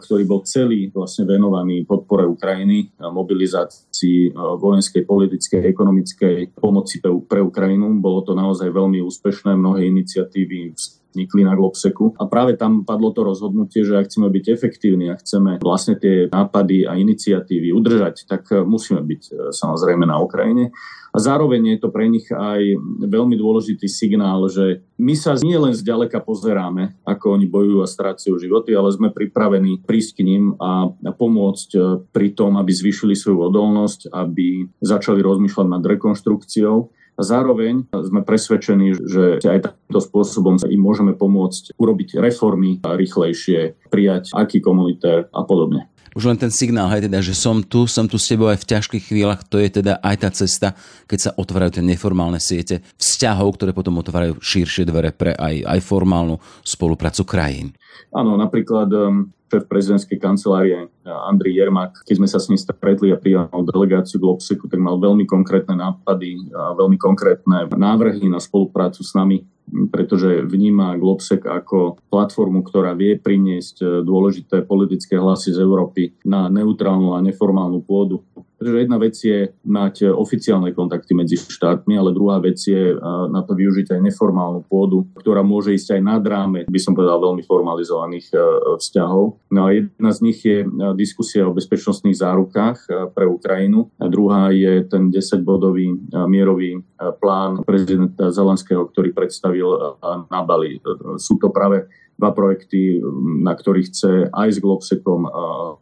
ktorý 0.00 0.24
bol 0.24 0.40
celý 0.48 0.88
vlastne 0.88 1.28
venovaný 1.28 1.84
podpore 1.84 2.24
Ukrajiny, 2.24 2.96
mobilizácii 2.96 4.32
eh, 4.32 4.34
vojenskej, 4.34 5.04
politickej, 5.04 5.60
ekonomickej 5.68 6.36
pomoci 6.56 7.04
pre 7.28 7.40
Ukrajinu. 7.44 7.92
Bolo 8.00 8.24
to 8.24 8.32
naozaj 8.32 8.72
veľmi 8.72 9.04
úspešné, 9.04 9.52
mnohé 9.56 9.84
iniciatívy 9.84 10.72
vznikli 11.10 11.42
na 11.42 11.58
Globseku. 11.58 12.14
A 12.16 12.30
práve 12.30 12.54
tam 12.54 12.86
padlo 12.86 13.10
to 13.10 13.26
rozhodnutie, 13.26 13.82
že 13.82 13.98
ak 13.98 14.08
chceme 14.08 14.30
byť 14.30 14.44
efektívni 14.48 15.10
a 15.10 15.18
chceme 15.18 15.58
vlastne 15.60 15.98
tie 15.98 16.30
nápady 16.30 16.86
a 16.86 16.96
iniciatívy 16.96 17.74
udržať, 17.74 18.30
tak 18.30 18.46
eh, 18.54 18.62
musíme 18.62 19.02
byť 19.02 19.22
eh, 19.30 19.34
samozrejme 19.50 20.06
na 20.06 20.22
Ukrajine. 20.22 20.70
A 21.10 21.18
zároveň 21.18 21.74
je 21.74 21.78
to 21.82 21.90
pre 21.90 22.06
nich 22.06 22.30
aj 22.30 22.78
veľmi 23.02 23.34
dôležitý 23.34 23.90
signál, 23.90 24.46
že 24.46 24.86
my 24.94 25.18
sa 25.18 25.34
nie 25.42 25.58
len 25.58 25.74
zďaleka 25.74 26.22
pozeráme, 26.22 26.94
ako 27.02 27.34
oni 27.34 27.50
bojujú 27.50 27.82
a 27.82 27.90
strácajú 27.90 28.38
životy, 28.38 28.70
ale 28.78 28.94
sme 28.94 29.10
pripravení 29.10 29.82
prísť 29.82 30.22
k 30.22 30.26
ním 30.30 30.54
a 30.62 30.86
pomôcť 30.94 31.70
eh, 31.74 31.82
pri 32.14 32.28
tom, 32.38 32.54
aby 32.62 32.70
zvýšili 32.70 33.18
svoju 33.18 33.50
odolnosť, 33.50 34.14
aby 34.14 34.70
začali 34.78 35.18
rozmýšľať 35.18 35.66
nad 35.66 35.82
rekonštrukciou 35.82 36.99
a 37.20 37.22
zároveň 37.22 37.84
sme 37.92 38.24
presvedčení, 38.24 38.96
že 39.04 39.44
aj 39.44 39.68
takýmto 39.68 40.00
spôsobom 40.00 40.56
sa 40.56 40.72
im 40.72 40.80
môžeme 40.80 41.12
pomôcť 41.12 41.76
urobiť 41.76 42.16
reformy 42.16 42.80
rýchlejšie, 42.80 43.92
prijať 43.92 44.32
aký 44.32 44.64
komunitér 44.64 45.28
a 45.28 45.44
podobne. 45.44 45.92
Už 46.10 46.26
len 46.26 46.34
ten 46.34 46.50
signál, 46.50 46.90
hej, 46.90 47.06
teda, 47.06 47.22
že 47.22 47.38
som 47.38 47.62
tu, 47.62 47.86
som 47.86 48.10
tu 48.10 48.18
s 48.18 48.26
tebou 48.26 48.50
aj 48.50 48.66
v 48.66 48.68
ťažkých 48.74 49.04
chvíľach, 49.14 49.46
to 49.46 49.62
je 49.62 49.78
teda 49.78 50.02
aj 50.02 50.16
tá 50.18 50.28
cesta, 50.34 50.74
keď 51.06 51.18
sa 51.22 51.30
otvárajú 51.38 51.78
tie 51.78 51.86
neformálne 51.86 52.42
siete 52.42 52.82
vzťahov, 52.98 53.54
ktoré 53.54 53.70
potom 53.70 54.02
otvárajú 54.02 54.42
širšie 54.42 54.90
dvere 54.90 55.14
pre 55.14 55.38
aj, 55.38 55.62
aj 55.62 55.78
formálnu 55.86 56.42
spoluprácu 56.66 57.22
krajín. 57.22 57.70
Áno, 58.10 58.34
napríklad 58.34 58.90
um, 58.94 59.30
šéf 59.50 59.66
prezidentskej 59.66 60.18
kancelárie 60.22 60.86
Andrej 61.02 61.58
Jermak, 61.58 62.06
keď 62.06 62.14
sme 62.22 62.28
sa 62.30 62.38
s 62.38 62.46
ním 62.46 62.58
stretli 62.58 63.10
a 63.10 63.18
prijal 63.18 63.50
delegáciu 63.66 64.22
Globseku, 64.22 64.70
tak 64.70 64.78
mal 64.78 65.02
veľmi 65.02 65.26
konkrétne 65.26 65.74
nápady 65.74 66.54
a 66.54 66.74
veľmi 66.78 66.94
konkrétne 66.94 67.66
návrhy 67.74 68.30
na 68.30 68.38
spoluprácu 68.38 69.02
s 69.02 69.10
nami 69.18 69.42
pretože 69.70 70.42
vníma 70.50 70.98
Globsek 70.98 71.46
ako 71.46 72.02
platformu, 72.10 72.66
ktorá 72.66 72.92
vie 72.98 73.14
priniesť 73.16 73.76
e, 73.78 73.86
dôležité 74.02 74.66
politické 74.66 75.14
hlasy 75.14 75.54
z 75.54 75.62
Európy 75.62 76.18
na 76.26 76.50
neutrálnu 76.50 77.14
a 77.14 77.22
neformálnu 77.22 77.78
pôdu. 77.86 78.26
Pretože 78.60 78.84
jedna 78.84 78.98
vec 79.00 79.16
je 79.16 79.56
mať 79.64 80.12
oficiálne 80.12 80.76
kontakty 80.76 81.16
medzi 81.16 81.40
štátmi, 81.40 81.96
ale 81.96 82.12
druhá 82.12 82.44
vec 82.44 82.60
je 82.60 82.92
na 83.32 83.40
to 83.40 83.56
využiť 83.56 83.96
aj 83.96 84.04
neformálnu 84.04 84.68
pôdu, 84.68 85.08
ktorá 85.16 85.40
môže 85.40 85.72
ísť 85.72 85.96
aj 85.96 86.02
nad 86.04 86.20
ráme, 86.20 86.68
by 86.68 86.76
som 86.76 86.92
povedal, 86.92 87.24
veľmi 87.24 87.40
formalizovaných 87.40 88.26
e, 88.28 88.36
vzťahov. 88.76 89.40
No 89.48 89.64
a 89.64 89.72
jedna 89.72 90.12
z 90.12 90.18
nich 90.20 90.44
je 90.44 90.60
e, 90.60 90.66
diskusia 90.92 91.48
o 91.48 91.56
bezpečnostných 91.56 92.20
zárukách 92.20 92.78
e, 92.84 92.88
pre 93.08 93.24
Ukrajinu. 93.24 93.88
A 93.96 94.12
druhá 94.12 94.52
je 94.52 94.84
ten 94.84 95.08
10-bodový 95.08 95.96
mierový 96.28 96.84
plán 97.16 97.64
prezidenta 97.64 98.28
Zelenského, 98.28 98.84
ktorý 98.92 99.16
predstavil 99.16 99.96
na 100.28 100.44
Bali. 100.44 100.76
Sú 101.16 101.40
to 101.40 101.48
práve 101.48 101.88
dva 102.20 102.36
projekty, 102.36 103.00
na 103.40 103.56
ktorých 103.56 103.88
chce 103.88 104.12
aj 104.28 104.48
s 104.52 104.58
Globsekom 104.60 105.24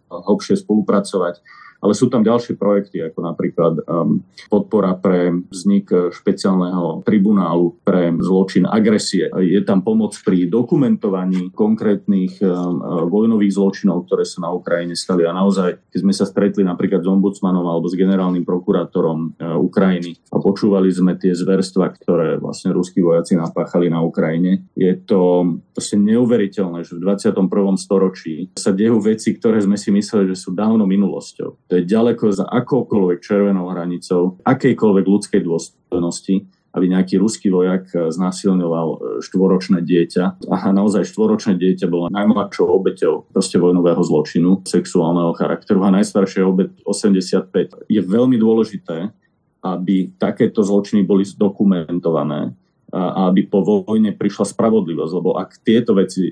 hlbšie 0.06 0.62
spolupracovať 0.62 1.42
ale 1.78 1.92
sú 1.94 2.10
tam 2.10 2.26
ďalšie 2.26 2.58
projekty, 2.58 3.02
ako 3.02 3.18
napríklad 3.22 3.74
um, 3.86 4.22
podpora 4.50 4.98
pre 4.98 5.30
vznik 5.50 5.90
špeciálneho 6.10 7.06
tribunálu 7.06 7.78
pre 7.86 8.10
zločin 8.18 8.66
agresie. 8.66 9.30
Je 9.38 9.60
tam 9.62 9.86
pomoc 9.86 10.14
pri 10.26 10.50
dokumentovaní 10.50 11.54
konkrétnych 11.54 12.42
um, 12.42 12.82
vojnových 13.06 13.54
zločinov, 13.54 14.10
ktoré 14.10 14.26
sa 14.26 14.44
na 14.44 14.50
Ukrajine 14.50 14.98
stali. 14.98 15.22
A 15.22 15.32
naozaj, 15.34 15.90
keď 15.90 15.98
sme 16.02 16.14
sa 16.14 16.26
stretli 16.26 16.66
napríklad 16.66 17.02
s 17.02 17.08
ombudsmanom 17.08 17.62
alebo 17.62 17.86
s 17.86 17.94
generálnym 17.94 18.42
prokurátorom 18.42 19.38
uh, 19.38 19.56
Ukrajiny 19.58 20.18
a 20.34 20.42
počúvali 20.42 20.90
sme 20.90 21.14
tie 21.14 21.34
zverstva, 21.34 21.94
ktoré 21.94 22.42
vlastne 22.42 22.74
ruskí 22.74 22.98
vojaci 22.98 23.38
napáchali 23.38 23.86
na 23.86 24.02
Ukrajine, 24.02 24.66
je 24.74 24.92
to 24.98 25.54
proste 25.74 25.94
neuveriteľné, 26.00 26.82
že 26.82 26.98
v 26.98 27.06
21. 27.06 27.78
storočí 27.78 28.50
sa 28.58 28.74
dejú 28.74 28.98
veci, 28.98 29.30
ktoré 29.34 29.62
sme 29.62 29.78
si 29.78 29.94
mysleli, 29.94 30.34
že 30.34 30.36
sú 30.38 30.50
dávno 30.50 30.84
minulosťou. 30.84 31.67
To 31.68 31.76
je 31.76 31.84
ďaleko 31.84 32.32
za 32.32 32.48
akoukoľvek 32.48 33.18
červenou 33.20 33.68
hranicou 33.68 34.40
akejkoľvek 34.44 35.04
ľudskej 35.04 35.40
dôstojnosti, 35.44 36.48
aby 36.72 36.84
nejaký 36.88 37.20
ruský 37.20 37.48
vojak 37.52 37.92
eh, 37.92 38.08
znásilňoval 38.08 38.88
eh, 38.88 38.98
štvoročné 39.24 39.84
dieťa. 39.84 40.48
A 40.48 40.56
naozaj 40.72 41.08
štvoročné 41.12 41.60
dieťa 41.60 41.86
bolo 41.88 42.08
najmladšou 42.12 42.66
obeťou 42.68 43.14
proste 43.32 43.60
vojnového 43.60 44.00
zločinu 44.00 44.64
sexuálneho 44.64 45.36
charakteru 45.36 45.84
a 45.84 45.92
najstaršia 45.92 46.48
obeť 46.48 46.84
85. 46.88 47.88
Je 47.88 48.00
veľmi 48.00 48.36
dôležité, 48.40 49.12
aby 49.60 50.14
takéto 50.16 50.62
zločiny 50.62 51.02
boli 51.02 51.26
zdokumentované 51.26 52.54
a 52.88 53.28
aby 53.28 53.44
po 53.44 53.60
vojne 53.60 54.16
prišla 54.16 54.48
spravodlivosť, 54.48 55.12
lebo 55.12 55.36
ak 55.36 55.60
tieto 55.60 55.92
veci 55.92 56.24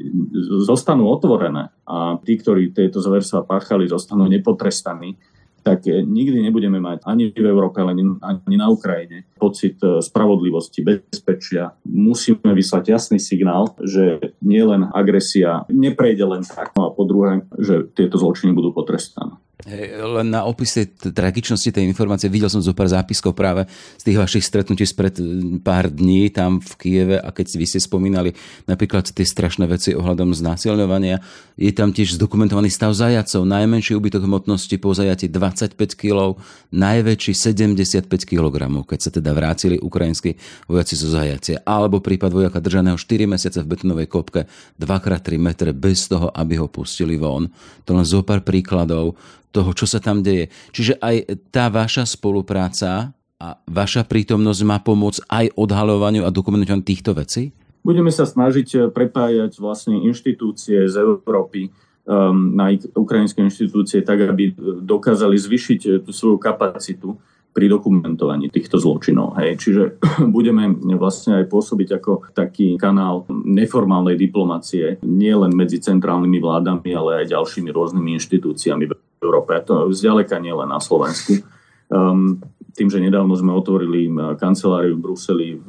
zostanú 0.65 1.13
otvorené 1.13 1.69
a 1.85 2.17
tí, 2.25 2.41
ktorí 2.41 2.73
tieto 2.73 3.05
zverstva 3.05 3.45
páchali, 3.45 3.85
zostanú 3.85 4.25
nepotrestaní, 4.25 5.21
tak 5.67 5.83
nikdy 5.91 6.47
nebudeme 6.47 6.79
mať 6.79 7.03
ani 7.11 7.35
v 7.35 7.43
Európe, 7.43 7.83
ani, 7.83 8.07
na 8.55 8.71
Ukrajine 8.71 9.27
pocit 9.35 9.83
e, 9.83 9.99
spravodlivosti, 9.99 10.87
bezpečia. 10.87 11.75
Musíme 11.83 12.55
vyslať 12.55 12.95
jasný 12.95 13.19
signál, 13.19 13.75
že 13.83 14.23
nielen 14.39 14.87
agresia 14.95 15.67
neprejde 15.67 16.23
len 16.23 16.47
tak, 16.47 16.71
no 16.79 16.87
a 16.87 16.95
po 16.95 17.03
druhé, 17.03 17.43
že 17.59 17.83
tieto 17.99 18.15
zločiny 18.15 18.55
budú 18.55 18.71
potrestané. 18.71 19.35
Len 19.65 20.29
na 20.29 20.45
opis 20.45 20.77
tej 20.77 20.93
tragičnosti 21.17 21.73
tej 21.73 21.89
informácie 21.89 22.29
videl 22.29 22.53
som 22.53 22.61
zo 22.61 22.77
pár 22.77 22.93
zápiskov 22.93 23.33
práve 23.33 23.65
z 23.97 24.03
tých 24.05 24.21
vašich 24.21 24.45
stretnutí 24.45 24.85
spred 24.85 25.17
pár 25.65 25.89
dní 25.89 26.29
tam 26.29 26.61
v 26.61 26.73
Kieve 26.77 27.17
a 27.17 27.33
keď 27.33 27.57
vy 27.57 27.65
ste 27.65 27.81
spomínali 27.81 28.37
napríklad 28.69 29.09
tie 29.09 29.25
strašné 29.25 29.65
veci 29.65 29.97
ohľadom 29.97 30.37
znásilňovania, 30.37 31.25
je 31.57 31.73
tam 31.73 31.97
tiež 31.97 32.21
zdokumentovaný 32.21 32.69
stav 32.69 32.93
zajacov. 32.93 33.49
Najmenší 33.49 33.97
úbytok 33.97 34.29
hmotnosti 34.29 34.77
po 34.77 34.93
zajati 34.93 35.33
25 35.33 35.73
kg, 35.97 36.37
najväčší 36.77 37.33
75 37.33 38.13
kg, 38.29 38.57
keď 38.85 38.99
sa 39.01 39.09
teda 39.09 39.33
vrátili 39.33 39.81
ukrajinskí 39.81 40.37
vojaci 40.69 41.01
zo 41.01 41.09
zajacia. 41.09 41.65
Alebo 41.65 42.05
prípad 42.05 42.29
vojaka 42.29 42.61
držaného 42.61 43.01
4 43.01 43.25
mesiace 43.25 43.65
v 43.65 43.73
betonovej 43.73 44.05
kopke 44.05 44.45
2x3 44.77 45.41
metre 45.41 45.73
bez 45.73 46.13
toho, 46.13 46.29
aby 46.29 46.61
ho 46.61 46.69
pustili 46.69 47.17
von. 47.17 47.49
To 47.89 47.97
len 47.97 48.05
zo 48.05 48.21
pár 48.21 48.45
príkladov 48.45 49.17
toho, 49.51 49.71
čo 49.73 49.87
sa 49.89 50.03
tam 50.03 50.21
deje. 50.23 50.53
Čiže 50.73 50.99
aj 51.01 51.17
tá 51.53 51.73
vaša 51.73 52.07
spolupráca 52.07 53.17
a 53.37 53.49
vaša 53.69 54.09
prítomnosť 54.09 54.61
má 54.65 54.81
pomôcť 54.81 55.29
aj 55.29 55.47
odhalovaniu 55.57 56.25
a 56.25 56.33
dokumentovaniu 56.33 56.85
týchto 56.85 57.13
vecí? 57.13 57.53
Budeme 57.87 58.11
sa 58.11 58.27
snažiť 58.27 58.91
prepájať 58.91 59.63
vlastne 59.63 60.03
inštitúcie 60.03 60.91
z 60.91 60.95
Európy 60.99 61.71
um, 62.09 62.57
na 62.57 62.75
ukrajinské 62.75 63.47
inštitúcie 63.47 64.03
tak, 64.03 64.27
aby 64.27 64.51
dokázali 64.83 65.39
zvyšiť 65.39 66.03
tú 66.03 66.11
svoju 66.11 66.41
kapacitu 66.43 67.15
pri 67.57 67.73
dokumentovaní 67.73 68.53
týchto 68.53 68.77
zločinov. 68.77 69.41
Hej. 69.41 69.57
Čiže 69.57 69.83
budeme 70.37 70.77
vlastne 71.01 71.41
aj 71.41 71.49
pôsobiť 71.49 71.89
ako 71.97 72.13
taký 72.37 72.77
kanál 72.77 73.25
neformálnej 73.33 74.21
diplomácie, 74.21 75.01
nie 75.01 75.33
len 75.33 75.57
medzi 75.57 75.81
centrálnymi 75.81 76.37
vládami, 76.37 76.91
ale 76.93 77.25
aj 77.25 77.33
ďalšími 77.33 77.73
rôznymi 77.73 78.13
inštitúciami 78.21 78.85
v 78.93 78.93
Európe. 79.23 79.57
To 79.67 79.91
zďaleka 79.93 80.39
nie 80.39 80.53
len 80.53 80.69
na 80.69 80.81
Slovensku. 80.81 81.41
Um, 81.87 82.43
tým, 82.77 82.93
že 82.93 83.01
nedávno 83.01 83.33
sme 83.33 83.57
otvorili 83.57 84.13
kanceláriu 84.37 85.01
v 85.01 85.05
Bruseli 85.05 85.49
v, 85.57 85.69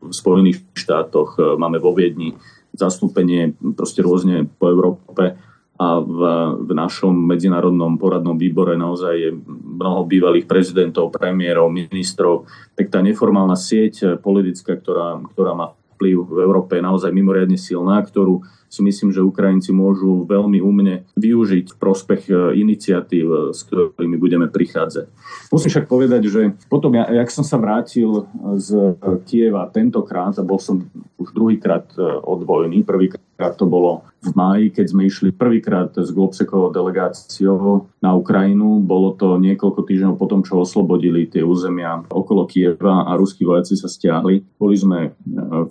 v 0.00 0.12
Spojených 0.14 0.64
štátoch, 0.72 1.36
máme 1.60 1.76
vo 1.76 1.92
Viedni 1.92 2.32
zastúpenie 2.72 3.52
proste 3.76 4.00
rôzne 4.00 4.48
po 4.56 4.72
Európe, 4.72 5.36
a 5.78 6.02
v, 6.02 6.20
v 6.66 6.70
našom 6.74 7.14
medzinárodnom 7.14 8.02
poradnom 8.02 8.34
výbore 8.34 8.74
naozaj 8.74 9.14
je 9.14 9.30
mnoho 9.78 10.02
bývalých 10.10 10.50
prezidentov, 10.50 11.14
premiérov, 11.14 11.70
ministrov, 11.70 12.50
tak 12.74 12.90
tá 12.90 12.98
neformálna 12.98 13.54
sieť 13.54 14.18
politická, 14.18 14.74
ktorá, 14.74 15.22
ktorá 15.30 15.54
má 15.54 15.70
vplyv 15.94 16.16
v 16.34 16.38
Európe 16.42 16.78
je 16.78 16.82
naozaj 16.82 17.14
mimoriadne 17.14 17.54
silná, 17.54 18.02
ktorú 18.02 18.42
si 18.68 18.84
myslím, 18.84 19.10
že 19.10 19.24
Ukrajinci 19.24 19.72
môžu 19.72 20.28
veľmi 20.28 20.60
umne 20.60 21.08
využiť 21.16 21.80
prospech 21.80 22.28
e, 22.28 22.32
iniciatív, 22.60 23.26
e, 23.26 23.36
s 23.56 23.64
ktorými 23.64 24.20
budeme 24.20 24.46
prichádzať. 24.52 25.08
Musím 25.48 25.70
však 25.72 25.88
povedať, 25.88 26.28
že 26.28 26.52
potom, 26.68 26.92
ja, 26.92 27.08
jak 27.08 27.32
som 27.32 27.42
sa 27.42 27.56
vrátil 27.56 28.28
z 28.60 28.94
Kieva 29.24 29.72
tentokrát, 29.72 30.36
a 30.36 30.44
bol 30.44 30.60
som 30.60 30.84
už 31.16 31.32
druhýkrát 31.32 31.88
e, 31.96 32.20
vojny, 32.44 32.84
prvýkrát 32.84 33.56
to 33.56 33.64
bolo 33.64 34.04
v 34.18 34.30
máji, 34.34 34.66
keď 34.74 34.86
sme 34.90 35.02
išli 35.06 35.30
prvýkrát 35.30 35.94
s 35.94 36.10
Globsekovou 36.10 36.74
delegáciou 36.74 37.86
na 38.02 38.10
Ukrajinu. 38.12 38.82
Bolo 38.82 39.14
to 39.14 39.38
niekoľko 39.38 39.86
týždňov 39.86 40.18
potom, 40.18 40.42
čo 40.42 40.58
oslobodili 40.58 41.30
tie 41.30 41.46
územia 41.46 42.02
okolo 42.10 42.50
Kieva 42.50 43.06
a 43.06 43.14
ruskí 43.14 43.46
vojaci 43.46 43.78
sa 43.78 43.86
stiahli. 43.86 44.42
Boli 44.58 44.74
sme 44.74 45.14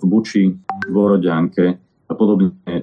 Buči, 0.00 0.48
v 0.48 0.88
Vorodianke, 0.88 1.76
a 1.76 1.87
podobne. 2.18 2.58
E, 2.66 2.82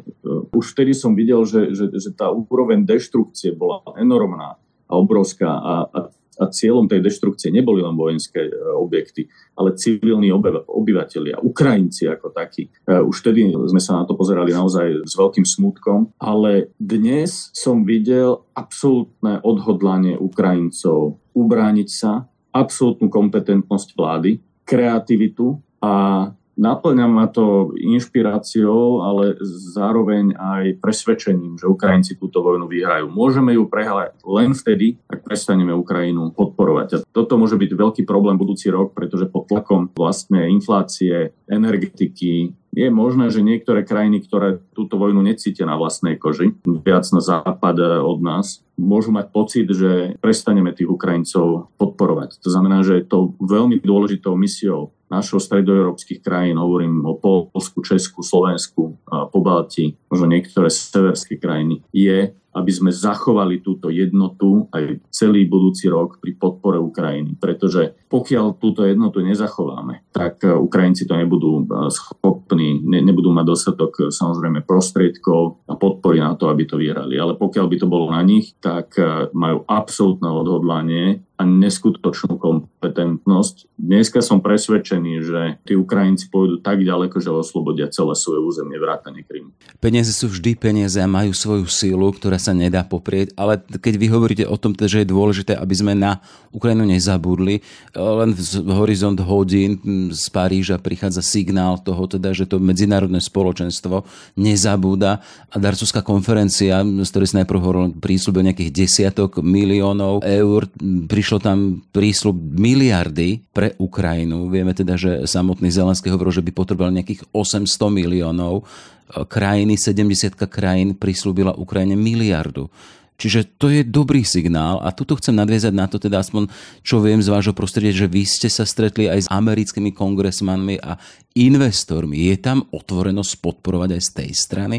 už 0.56 0.72
vtedy 0.72 0.96
som 0.96 1.12
videl, 1.12 1.44
že, 1.44 1.76
že, 1.76 1.92
že 1.92 2.10
tá 2.16 2.32
úroveň 2.32 2.88
deštrukcie 2.88 3.52
bola 3.52 3.84
enormná 4.00 4.56
a 4.88 4.94
obrovská 4.96 5.50
a, 5.52 5.76
a, 5.92 6.00
a 6.40 6.44
cieľom 6.52 6.88
tej 6.88 7.04
deštrukcie 7.04 7.52
neboli 7.52 7.84
len 7.84 8.00
vojenské 8.00 8.48
e, 8.48 8.52
objekty, 8.76 9.28
ale 9.60 9.76
civilní 9.76 10.32
obyvateľia, 10.68 11.44
Ukrajinci 11.44 12.08
ako 12.08 12.32
takí. 12.32 12.72
E, 12.88 13.00
už 13.04 13.16
vtedy 13.20 13.52
sme 13.52 13.82
sa 13.84 14.00
na 14.00 14.04
to 14.08 14.16
pozerali 14.16 14.56
naozaj 14.56 15.04
s 15.04 15.14
veľkým 15.20 15.44
smutkom, 15.44 16.16
ale 16.20 16.72
dnes 16.80 17.52
som 17.52 17.84
videl 17.84 18.48
absolútne 18.56 19.44
odhodlanie 19.44 20.16
Ukrajincov 20.16 21.20
ubrániť 21.36 21.90
sa, 21.92 22.32
absolútnu 22.56 23.12
kompetentnosť 23.12 24.00
vlády, 24.00 24.40
kreativitu 24.64 25.60
a 25.84 26.32
Naplňa 26.56 27.06
ma 27.12 27.28
to 27.28 27.76
inšpiráciou, 27.76 29.04
ale 29.04 29.36
zároveň 29.76 30.40
aj 30.40 30.80
presvedčením, 30.80 31.60
že 31.60 31.68
Ukrajinci 31.68 32.16
túto 32.16 32.40
vojnu 32.40 32.72
vyhrajú. 32.72 33.12
Môžeme 33.12 33.52
ju 33.60 33.68
prehrať 33.68 34.16
len 34.24 34.56
vtedy, 34.56 34.96
ak 35.12 35.28
prestaneme 35.28 35.76
Ukrajinu 35.76 36.32
podporovať. 36.32 36.88
A 36.96 36.98
toto 37.12 37.36
môže 37.36 37.60
byť 37.60 37.72
veľký 37.76 38.02
problém 38.08 38.40
budúci 38.40 38.72
rok, 38.72 38.96
pretože 38.96 39.28
pod 39.28 39.52
tlakom 39.52 39.92
vlastne 40.00 40.48
inflácie, 40.48 41.36
energetiky, 41.52 42.56
je 42.76 42.92
možné, 42.92 43.32
že 43.32 43.40
niektoré 43.40 43.88
krajiny, 43.88 44.28
ktoré 44.28 44.60
túto 44.76 45.00
vojnu 45.00 45.24
necítia 45.24 45.64
na 45.64 45.80
vlastnej 45.80 46.20
koži, 46.20 46.52
viac 46.68 47.08
na 47.16 47.24
západ 47.24 48.04
od 48.04 48.20
nás, 48.20 48.60
môžu 48.76 49.16
mať 49.16 49.32
pocit, 49.32 49.68
že 49.72 50.20
prestaneme 50.20 50.76
tých 50.76 50.92
Ukrajincov 50.92 51.72
podporovať. 51.80 52.44
To 52.44 52.52
znamená, 52.52 52.84
že 52.84 53.00
je 53.00 53.06
to 53.08 53.32
veľmi 53.40 53.80
dôležitou 53.80 54.36
misiou 54.36 54.92
našho 55.08 55.40
stredoeurópskych 55.40 56.20
krajín, 56.20 56.60
hovorím 56.60 57.06
o 57.06 57.16
Polsku, 57.16 57.80
Česku, 57.86 58.26
Slovensku, 58.26 59.00
po 59.06 59.40
Balti, 59.40 59.96
možno 60.12 60.28
niektoré 60.28 60.68
severské 60.68 61.40
krajiny, 61.40 61.86
je 61.96 62.36
aby 62.56 62.72
sme 62.72 62.90
zachovali 62.96 63.60
túto 63.60 63.92
jednotu 63.92 64.72
aj 64.72 65.04
celý 65.12 65.44
budúci 65.46 65.92
rok 65.92 66.24
pri 66.24 66.40
podpore 66.40 66.80
Ukrajiny. 66.80 67.36
Pretože 67.36 68.00
pokiaľ 68.08 68.56
túto 68.56 68.88
jednotu 68.88 69.20
nezachováme, 69.20 70.08
tak 70.16 70.48
e, 70.48 70.56
Ukrajinci 70.56 71.04
to 71.04 71.20
nebudú 71.20 71.68
e, 71.68 71.92
schopní, 71.92 72.80
ne, 72.80 73.04
nebudú 73.04 73.36
mať 73.36 73.46
dostatok 73.46 73.92
e, 74.00 74.02
samozrejme 74.08 74.64
prostriedkov 74.64 75.68
a 75.68 75.76
podpory 75.76 76.24
na 76.24 76.40
to, 76.40 76.48
aby 76.48 76.64
to 76.64 76.80
vyhrali. 76.80 77.20
Ale 77.20 77.36
pokiaľ 77.36 77.66
by 77.68 77.78
to 77.78 77.88
bolo 77.92 78.08
na 78.16 78.24
nich, 78.24 78.56
tak 78.64 78.96
majú 79.36 79.68
absolútne 79.68 80.32
odhodlanie 80.32 81.26
a 81.36 81.44
neskutočnú 81.44 82.40
kompetentnosť. 82.80 83.68
Dneska 83.76 84.24
som 84.24 84.40
presvedčený, 84.40 85.14
že 85.20 85.42
tí 85.68 85.76
Ukrajinci 85.76 86.32
pôjdu 86.32 86.64
tak 86.64 86.80
ďaleko, 86.80 87.20
že 87.20 87.34
oslobodia 87.34 87.92
celé 87.92 88.16
svoje 88.16 88.40
územie 88.40 88.80
vrátane 88.80 89.26
Krymu. 89.28 89.52
Peniaze 89.84 90.16
sú 90.16 90.32
vždy 90.32 90.56
peniaze 90.56 90.96
a 91.02 91.10
majú 91.10 91.36
svoju 91.36 91.68
sílu, 91.68 92.08
ktorá 92.16 92.40
sa 92.40 92.56
nedá 92.56 92.88
poprieť, 92.88 93.36
ale 93.36 93.60
keď 93.60 93.94
vy 94.00 94.08
hovoríte 94.08 94.46
o 94.48 94.56
tom, 94.56 94.72
že 94.72 95.04
je 95.04 95.12
dôležité, 95.12 95.60
aby 95.60 95.76
sme 95.76 95.92
na 95.98 96.24
Ukrajinu 96.56 96.88
nezabudli, 96.88 97.60
len 97.92 98.32
v 98.32 98.72
horizont 98.72 99.20
hodín 99.20 99.82
z 100.16 100.26
Paríža 100.32 100.80
prichádza 100.80 101.20
signál 101.20 101.84
toho, 101.84 102.08
teda, 102.08 102.32
že 102.32 102.48
to 102.48 102.64
medzinárodné 102.64 103.20
spoločenstvo 103.20 104.08
nezabúda 104.40 105.20
a 105.52 105.56
darcovská 105.60 106.00
konferencia, 106.00 106.80
z 106.80 107.10
ktorej 107.12 107.28
sa 107.28 107.44
najprv 107.44 107.60
hovoril 107.60 107.86
prísľub 108.00 108.40
nejakých 108.40 108.72
desiatok 108.72 109.44
miliónov 109.44 110.24
eur, 110.24 110.72
pri 111.10 111.26
prišlo 111.26 111.42
tam 111.42 111.82
prísľub 111.90 112.38
miliardy 112.66 113.46
pre 113.54 113.78
Ukrajinu. 113.78 114.50
Vieme 114.50 114.74
teda, 114.74 114.98
že 114.98 115.30
samotný 115.30 115.70
Zelenský 115.70 116.10
hovoril, 116.10 116.34
že 116.34 116.46
by 116.46 116.50
potreboval 116.50 116.90
nejakých 116.98 117.30
800 117.30 117.70
miliónov. 117.94 118.66
Krajiny, 119.06 119.78
70 119.78 120.34
krajín 120.50 120.98
prislúbila 120.98 121.54
Ukrajine 121.54 121.94
miliardu. 121.94 122.74
Čiže 123.16 123.56
to 123.56 123.72
je 123.72 123.88
dobrý 123.88 124.28
signál 124.28 124.84
a 124.84 124.92
tuto 124.92 125.16
chcem 125.16 125.32
nadviezať 125.40 125.72
na 125.72 125.88
to, 125.88 125.96
teda 125.96 126.20
aspoň 126.20 126.52
čo 126.84 127.00
viem 127.00 127.24
z 127.24 127.32
vášho 127.32 127.56
prostredia, 127.56 127.96
že 127.96 128.12
vy 128.12 128.28
ste 128.28 128.52
sa 128.52 128.68
stretli 128.68 129.08
aj 129.08 129.20
s 129.24 129.32
americkými 129.32 129.96
kongresmanmi 129.96 130.84
a 130.84 131.00
investormi. 131.32 132.28
Je 132.28 132.36
tam 132.36 132.68
otvorenosť 132.76 133.40
podporovať 133.40 133.90
aj 133.96 134.02
z 134.04 134.10
tej 134.20 134.30
strany? 134.36 134.78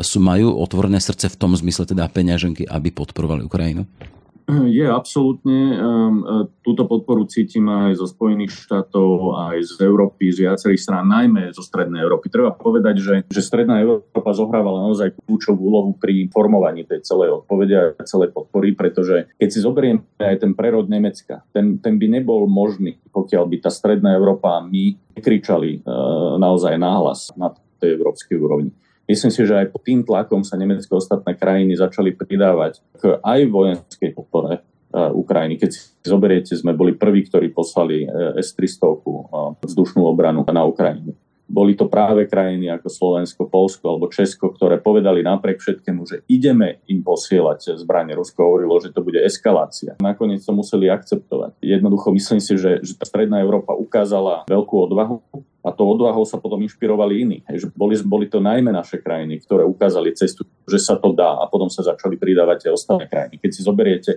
Sú, 0.00 0.16
majú 0.16 0.56
otvorené 0.56 0.96
srdce 0.96 1.28
v 1.28 1.36
tom 1.36 1.52
zmysle 1.52 1.84
teda 1.84 2.08
peňaženky, 2.08 2.64
aby 2.64 2.88
podporovali 2.88 3.44
Ukrajinu? 3.44 3.84
Je 4.76 4.84
absolútne. 4.84 5.72
Ehm, 5.72 6.16
e, 6.20 6.36
túto 6.60 6.84
podporu 6.84 7.24
cítim 7.24 7.64
aj 7.64 7.96
zo 7.96 8.06
Spojených 8.08 8.52
štátov, 8.68 9.40
aj 9.50 9.56
z 9.64 9.72
Európy, 9.84 10.28
z 10.32 10.48
viacerých 10.48 10.80
strán, 10.80 11.08
najmä 11.08 11.52
zo 11.56 11.64
Strednej 11.64 12.04
Európy. 12.04 12.28
Treba 12.28 12.52
povedať, 12.52 13.00
že, 13.00 13.14
že 13.28 13.40
Stredná 13.40 13.80
Európa 13.80 14.36
zohrávala 14.36 14.84
naozaj 14.84 15.16
kľúčovú 15.24 15.60
úlohu 15.64 15.90
pri 15.96 16.28
formovaní 16.28 16.84
tej 16.84 17.00
celej 17.04 17.44
odpovede 17.44 17.96
a 17.96 18.02
celej 18.04 18.36
podpory, 18.36 18.76
pretože 18.76 19.32
keď 19.40 19.48
si 19.48 19.58
zoberieme 19.64 20.04
aj 20.20 20.44
ten 20.44 20.52
prerod 20.52 20.92
Nemecka, 20.92 21.44
ten, 21.56 21.80
ten 21.80 21.96
by 21.96 22.20
nebol 22.20 22.44
možný, 22.44 23.00
pokiaľ 23.12 23.48
by 23.48 23.56
tá 23.64 23.70
Stredná 23.72 24.12
Európa 24.12 24.60
a 24.60 24.64
my 24.64 25.16
nekričali 25.16 25.80
uh, 25.84 26.36
naozaj 26.36 26.76
náhlas 26.76 27.32
na 27.38 27.54
tej 27.80 27.96
európskej 28.00 28.36
úrovni. 28.36 28.70
Myslím 29.04 29.32
si, 29.32 29.44
že 29.44 29.52
aj 29.52 29.68
pod 29.68 29.84
tým 29.84 30.00
tlakom 30.00 30.40
sa 30.40 30.56
nemecké 30.56 30.88
ostatné 30.88 31.36
krajiny 31.36 31.76
začali 31.76 32.16
pridávať 32.16 32.80
k 32.96 33.20
aj 33.20 33.40
vojenskej 33.52 34.10
podpore 34.16 34.52
e, 34.56 34.60
Ukrajiny. 35.12 35.60
Keď 35.60 35.70
si 35.70 35.92
zoberiete, 36.08 36.56
sme 36.56 36.72
boli 36.72 36.96
prví, 36.96 37.28
ktorí 37.28 37.52
poslali 37.52 38.08
e, 38.08 38.40
S-300 38.40 38.80
e, 38.80 38.98
vzdušnú 39.68 40.00
obranu 40.08 40.48
na 40.48 40.64
Ukrajinu. 40.64 41.12
Boli 41.54 41.78
to 41.78 41.86
práve 41.86 42.26
krajiny 42.26 42.66
ako 42.66 42.90
Slovensko, 42.90 43.46
Polsko 43.46 43.94
alebo 43.94 44.10
Česko, 44.10 44.50
ktoré 44.50 44.82
povedali 44.82 45.22
napriek 45.22 45.62
všetkému, 45.62 46.02
že 46.02 46.26
ideme 46.26 46.82
im 46.90 47.06
posielať 47.06 47.78
zbranie. 47.78 48.18
Rusko 48.18 48.42
hovorilo, 48.42 48.82
že 48.82 48.90
to 48.90 49.06
bude 49.06 49.22
eskalácia. 49.22 49.94
Nakoniec 50.02 50.42
to 50.42 50.50
museli 50.50 50.90
akceptovať. 50.90 51.54
Jednoducho 51.62 52.10
myslím 52.10 52.42
si, 52.42 52.58
že, 52.58 52.82
že 52.82 52.98
tá 52.98 53.06
stredná 53.06 53.38
Európa 53.38 53.70
ukázala 53.70 54.42
veľkú 54.50 54.74
odvahu 54.90 55.22
a 55.64 55.70
to 55.70 55.86
odvahou 55.86 56.26
sa 56.26 56.42
potom 56.42 56.58
inšpirovali 56.60 57.22
iní. 57.22 57.38
Že 57.46 57.70
boli, 57.72 57.94
boli 58.02 58.26
to 58.26 58.42
najmä 58.42 58.74
naše 58.74 58.98
krajiny, 58.98 59.38
ktoré 59.46 59.62
ukázali 59.62 60.10
cestu, 60.12 60.42
že 60.66 60.82
sa 60.82 60.98
to 60.98 61.14
dá 61.14 61.38
a 61.38 61.46
potom 61.46 61.70
sa 61.70 61.86
začali 61.86 62.18
pridávať 62.18 62.68
aj 62.68 62.72
ostatné 62.74 63.06
krajiny. 63.06 63.38
Keď 63.38 63.50
si 63.54 63.62
zoberiete, 63.62 64.10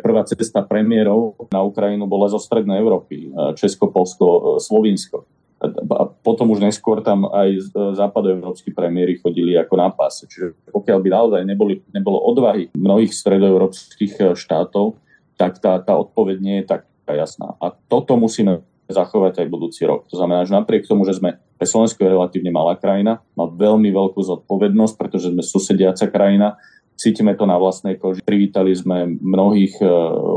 prvá 0.00 0.24
cesta 0.24 0.64
premiérov 0.64 1.36
na 1.52 1.60
Ukrajinu 1.60 2.08
bola 2.08 2.26
zo 2.26 2.40
Strednej 2.40 2.80
Európy, 2.80 3.28
Česko, 3.54 3.92
Polsko, 3.92 4.56
Slovinsko. 4.58 5.28
A 5.60 6.08
potom 6.08 6.48
už 6.56 6.64
neskôr 6.64 7.04
tam 7.04 7.28
aj 7.28 7.76
západoeurópsky 7.76 8.72
premiéry 8.72 9.20
chodili 9.20 9.60
ako 9.60 9.74
na 9.76 9.92
páse. 9.92 10.24
Čiže 10.24 10.56
pokiaľ 10.72 10.98
by 11.04 11.08
naozaj 11.12 11.40
neboli, 11.44 11.84
nebolo 11.92 12.16
odvahy 12.16 12.72
mnohých 12.72 13.12
stredoeurópskych 13.12 14.32
štátov, 14.40 14.96
tak 15.36 15.60
tá, 15.60 15.76
tá 15.80 16.00
odpoveď 16.00 16.36
nie 16.40 16.56
je 16.64 16.76
tak 16.76 16.88
jasná. 17.04 17.60
A 17.60 17.76
toto 17.88 18.16
musíme 18.16 18.64
zachovať 18.90 19.44
aj 19.44 19.52
budúci 19.52 19.86
rok. 19.86 20.08
To 20.10 20.18
znamená, 20.18 20.48
že 20.48 20.56
napriek 20.56 20.88
tomu, 20.88 21.06
že 21.06 21.16
sme 21.16 21.38
Slovensko 21.60 22.00
je 22.00 22.12
relatívne 22.16 22.48
malá 22.48 22.72
krajina, 22.74 23.20
má 23.36 23.44
veľmi 23.44 23.92
veľkú 23.92 24.16
zodpovednosť, 24.16 24.94
pretože 24.96 25.28
sme 25.28 25.44
susediaca 25.44 26.08
krajina, 26.08 26.56
cítime 27.00 27.32
to 27.32 27.48
na 27.48 27.56
vlastnej 27.56 27.96
koži. 27.96 28.20
Privítali 28.20 28.76
sme 28.76 29.08
mnohých 29.08 29.80
uh, 29.80 29.88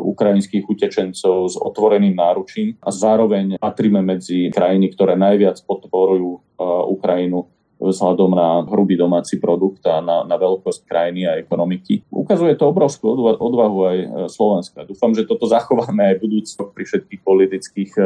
ukrajinských 0.07 0.63
utečencov 0.63 1.51
s 1.51 1.55
otvoreným 1.59 2.15
náručím 2.15 2.79
a 2.79 2.87
zároveň 2.87 3.59
patríme 3.59 3.99
medzi 3.99 4.47
krajiny, 4.47 4.95
ktoré 4.95 5.19
najviac 5.19 5.59
podporujú 5.67 6.39
uh, 6.39 6.87
Ukrajinu 6.87 7.51
vzhľadom 7.83 8.31
na 8.31 8.63
hrubý 8.63 8.95
domáci 8.95 9.43
produkt 9.43 9.83
a 9.83 9.99
na, 9.99 10.23
na 10.23 10.39
veľkosť 10.39 10.87
krajiny 10.87 11.27
a 11.27 11.35
ekonomiky. 11.35 12.07
Ukazuje 12.07 12.55
to 12.55 12.71
obrovskú 12.71 13.11
odvahu 13.35 13.79
aj 13.83 13.97
e, 13.99 14.07
Slovenska. 14.31 14.87
Dúfam, 14.87 15.11
že 15.11 15.27
toto 15.27 15.43
zachováme 15.43 16.15
aj 16.15 16.21
budúctvo 16.23 16.71
pri 16.71 16.83
všetkých 16.87 17.21
politických 17.21 17.91
e, 17.99 18.03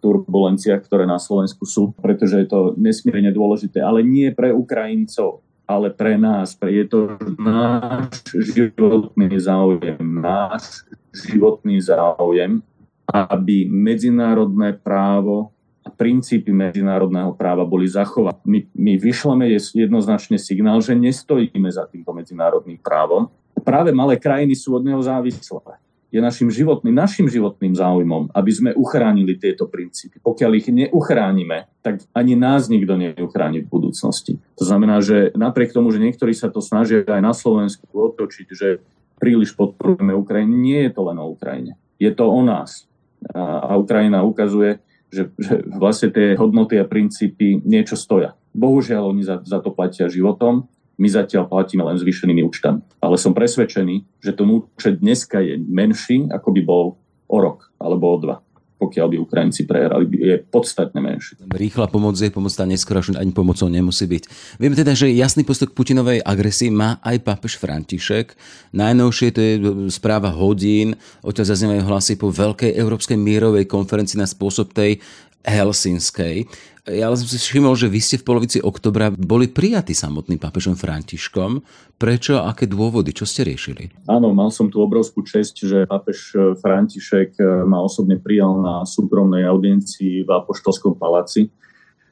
turbulenciách, 0.00 0.80
ktoré 0.86 1.04
na 1.04 1.20
Slovensku 1.20 1.66
sú, 1.68 1.92
pretože 1.98 2.40
je 2.40 2.48
to 2.48 2.60
nesmierne 2.78 3.34
dôležité, 3.34 3.82
ale 3.82 4.06
nie 4.06 4.30
pre 4.30 4.54
Ukrajincov, 4.54 5.42
ale 5.68 5.92
pre 5.92 6.16
nás. 6.16 6.56
Je 6.64 6.88
to 6.88 7.20
náš 7.36 8.24
životný 8.32 9.36
záujem, 9.36 10.00
náš 10.00 10.88
životný 11.12 11.76
záujem, 11.84 12.64
aby 13.04 13.68
medzinárodné 13.68 14.80
právo 14.80 15.52
a 15.84 15.92
princípy 15.92 16.52
medzinárodného 16.52 17.36
práva 17.36 17.68
boli 17.68 17.84
zachované. 17.88 18.40
My, 18.48 18.60
my 18.72 18.92
vyšleme 18.96 19.44
jednoznačne 19.52 20.40
signál, 20.40 20.80
že 20.80 20.96
nestojíme 20.96 21.68
za 21.68 21.84
týmto 21.88 22.12
medzinárodným 22.16 22.80
právom. 22.80 23.28
Práve 23.60 23.92
malé 23.92 24.16
krajiny 24.16 24.56
sú 24.56 24.76
od 24.76 24.84
neho 24.84 25.00
závislé. 25.00 25.80
Je 26.08 26.24
našim 26.24 26.48
životným, 26.48 26.96
našim 26.96 27.28
životným 27.28 27.76
záujmom, 27.76 28.32
aby 28.32 28.50
sme 28.52 28.70
uchránili 28.72 29.36
tieto 29.36 29.68
princípy. 29.68 30.24
Pokiaľ 30.24 30.50
ich 30.56 30.68
neuchránime, 30.72 31.68
tak 31.84 32.00
ani 32.16 32.32
nás 32.32 32.72
nikto 32.72 32.96
neuchráni 32.96 33.60
v 33.60 33.68
budúcnosti. 33.68 34.40
To 34.56 34.64
znamená, 34.64 35.04
že 35.04 35.36
napriek 35.36 35.76
tomu, 35.76 35.92
že 35.92 36.00
niektorí 36.00 36.32
sa 36.32 36.48
to 36.48 36.64
snažia 36.64 37.04
aj 37.04 37.20
na 37.20 37.36
Slovensku 37.36 37.84
otočiť, 37.92 38.46
že 38.56 38.80
príliš 39.20 39.52
podporujeme 39.52 40.16
Ukrajinu, 40.16 40.56
nie 40.56 40.88
je 40.88 40.92
to 40.96 41.02
len 41.12 41.20
o 41.20 41.28
Ukrajine. 41.28 41.76
Je 42.00 42.08
to 42.14 42.24
o 42.24 42.40
nás. 42.40 42.88
A 43.34 43.76
Ukrajina 43.76 44.24
ukazuje, 44.24 44.80
že, 45.12 45.28
že 45.36 45.60
vlastne 45.76 46.08
tie 46.08 46.38
hodnoty 46.38 46.80
a 46.80 46.88
princípy 46.88 47.60
niečo 47.64 47.98
stoja. 47.98 48.32
Bohužiaľ, 48.56 49.12
oni 49.12 49.22
za, 49.26 49.44
za 49.44 49.58
to 49.60 49.74
platia 49.74 50.08
životom, 50.08 50.70
my 50.98 51.08
zatiaľ 51.08 51.46
platíme 51.46 51.86
len 51.86 51.96
zvýšenými 51.96 52.42
účtami. 52.42 52.82
Ale 52.98 53.16
som 53.16 53.30
presvedčený, 53.32 54.18
že 54.18 54.34
ten 54.34 54.50
účet 54.50 54.98
dneska 54.98 55.38
je 55.38 55.56
menší, 55.62 56.26
ako 56.28 56.48
by 56.50 56.60
bol 56.66 56.86
o 57.28 57.36
rok 57.38 57.70
alebo 57.78 58.04
o 58.10 58.18
dva 58.18 58.36
pokiaľ 58.78 59.06
by 59.10 59.16
Ukrajinci 59.18 59.66
prehrali, 59.66 60.06
je 60.14 60.38
podstatne 60.38 61.02
menší. 61.02 61.34
Rýchla 61.50 61.90
pomoc 61.90 62.14
je 62.14 62.30
pomoc, 62.30 62.54
tá 62.54 62.62
neskôr 62.62 63.02
ani 63.02 63.34
pomocou 63.34 63.66
nemusí 63.66 64.06
byť. 64.06 64.22
Vieme 64.62 64.78
teda, 64.78 64.94
že 64.94 65.10
jasný 65.10 65.42
postup 65.42 65.74
Putinovej 65.74 66.22
agresii 66.22 66.70
má 66.70 67.02
aj 67.02 67.26
pápež 67.26 67.58
František. 67.58 68.38
Najnovšie 68.70 69.28
to 69.34 69.40
je 69.42 69.52
správa 69.90 70.30
hodín, 70.30 70.94
odtiaľ 71.26 71.58
zaznievajú 71.58 71.82
hlasy 71.90 72.14
po 72.14 72.30
veľkej 72.30 72.78
európskej 72.78 73.18
mírovej 73.18 73.66
konferencii 73.66 74.22
na 74.22 74.30
spôsob 74.30 74.70
tej 74.70 75.02
Helsinskej. 75.46 76.48
Ja 76.88 77.12
som 77.12 77.28
si 77.28 77.36
všimol, 77.36 77.76
že 77.76 77.92
vy 77.92 78.00
ste 78.00 78.16
v 78.16 78.24
polovici 78.24 78.58
oktobra 78.64 79.12
boli 79.12 79.44
prijatí 79.44 79.92
samotným 79.92 80.40
pápežom 80.40 80.72
Františkom. 80.72 81.60
Prečo 82.00 82.40
aké 82.40 82.64
dôvody? 82.64 83.12
Čo 83.12 83.28
ste 83.28 83.44
riešili? 83.44 83.92
Áno, 84.08 84.32
mal 84.32 84.48
som 84.48 84.72
tu 84.72 84.80
obrovskú 84.80 85.20
čest, 85.20 85.60
že 85.60 85.84
pápež 85.84 86.32
František 86.64 87.36
ma 87.68 87.84
osobne 87.84 88.16
prijal 88.16 88.56
na 88.64 88.88
súkromnej 88.88 89.44
audiencii 89.44 90.24
v 90.24 90.30
Apoštolskom 90.32 90.96
paláci 90.96 91.52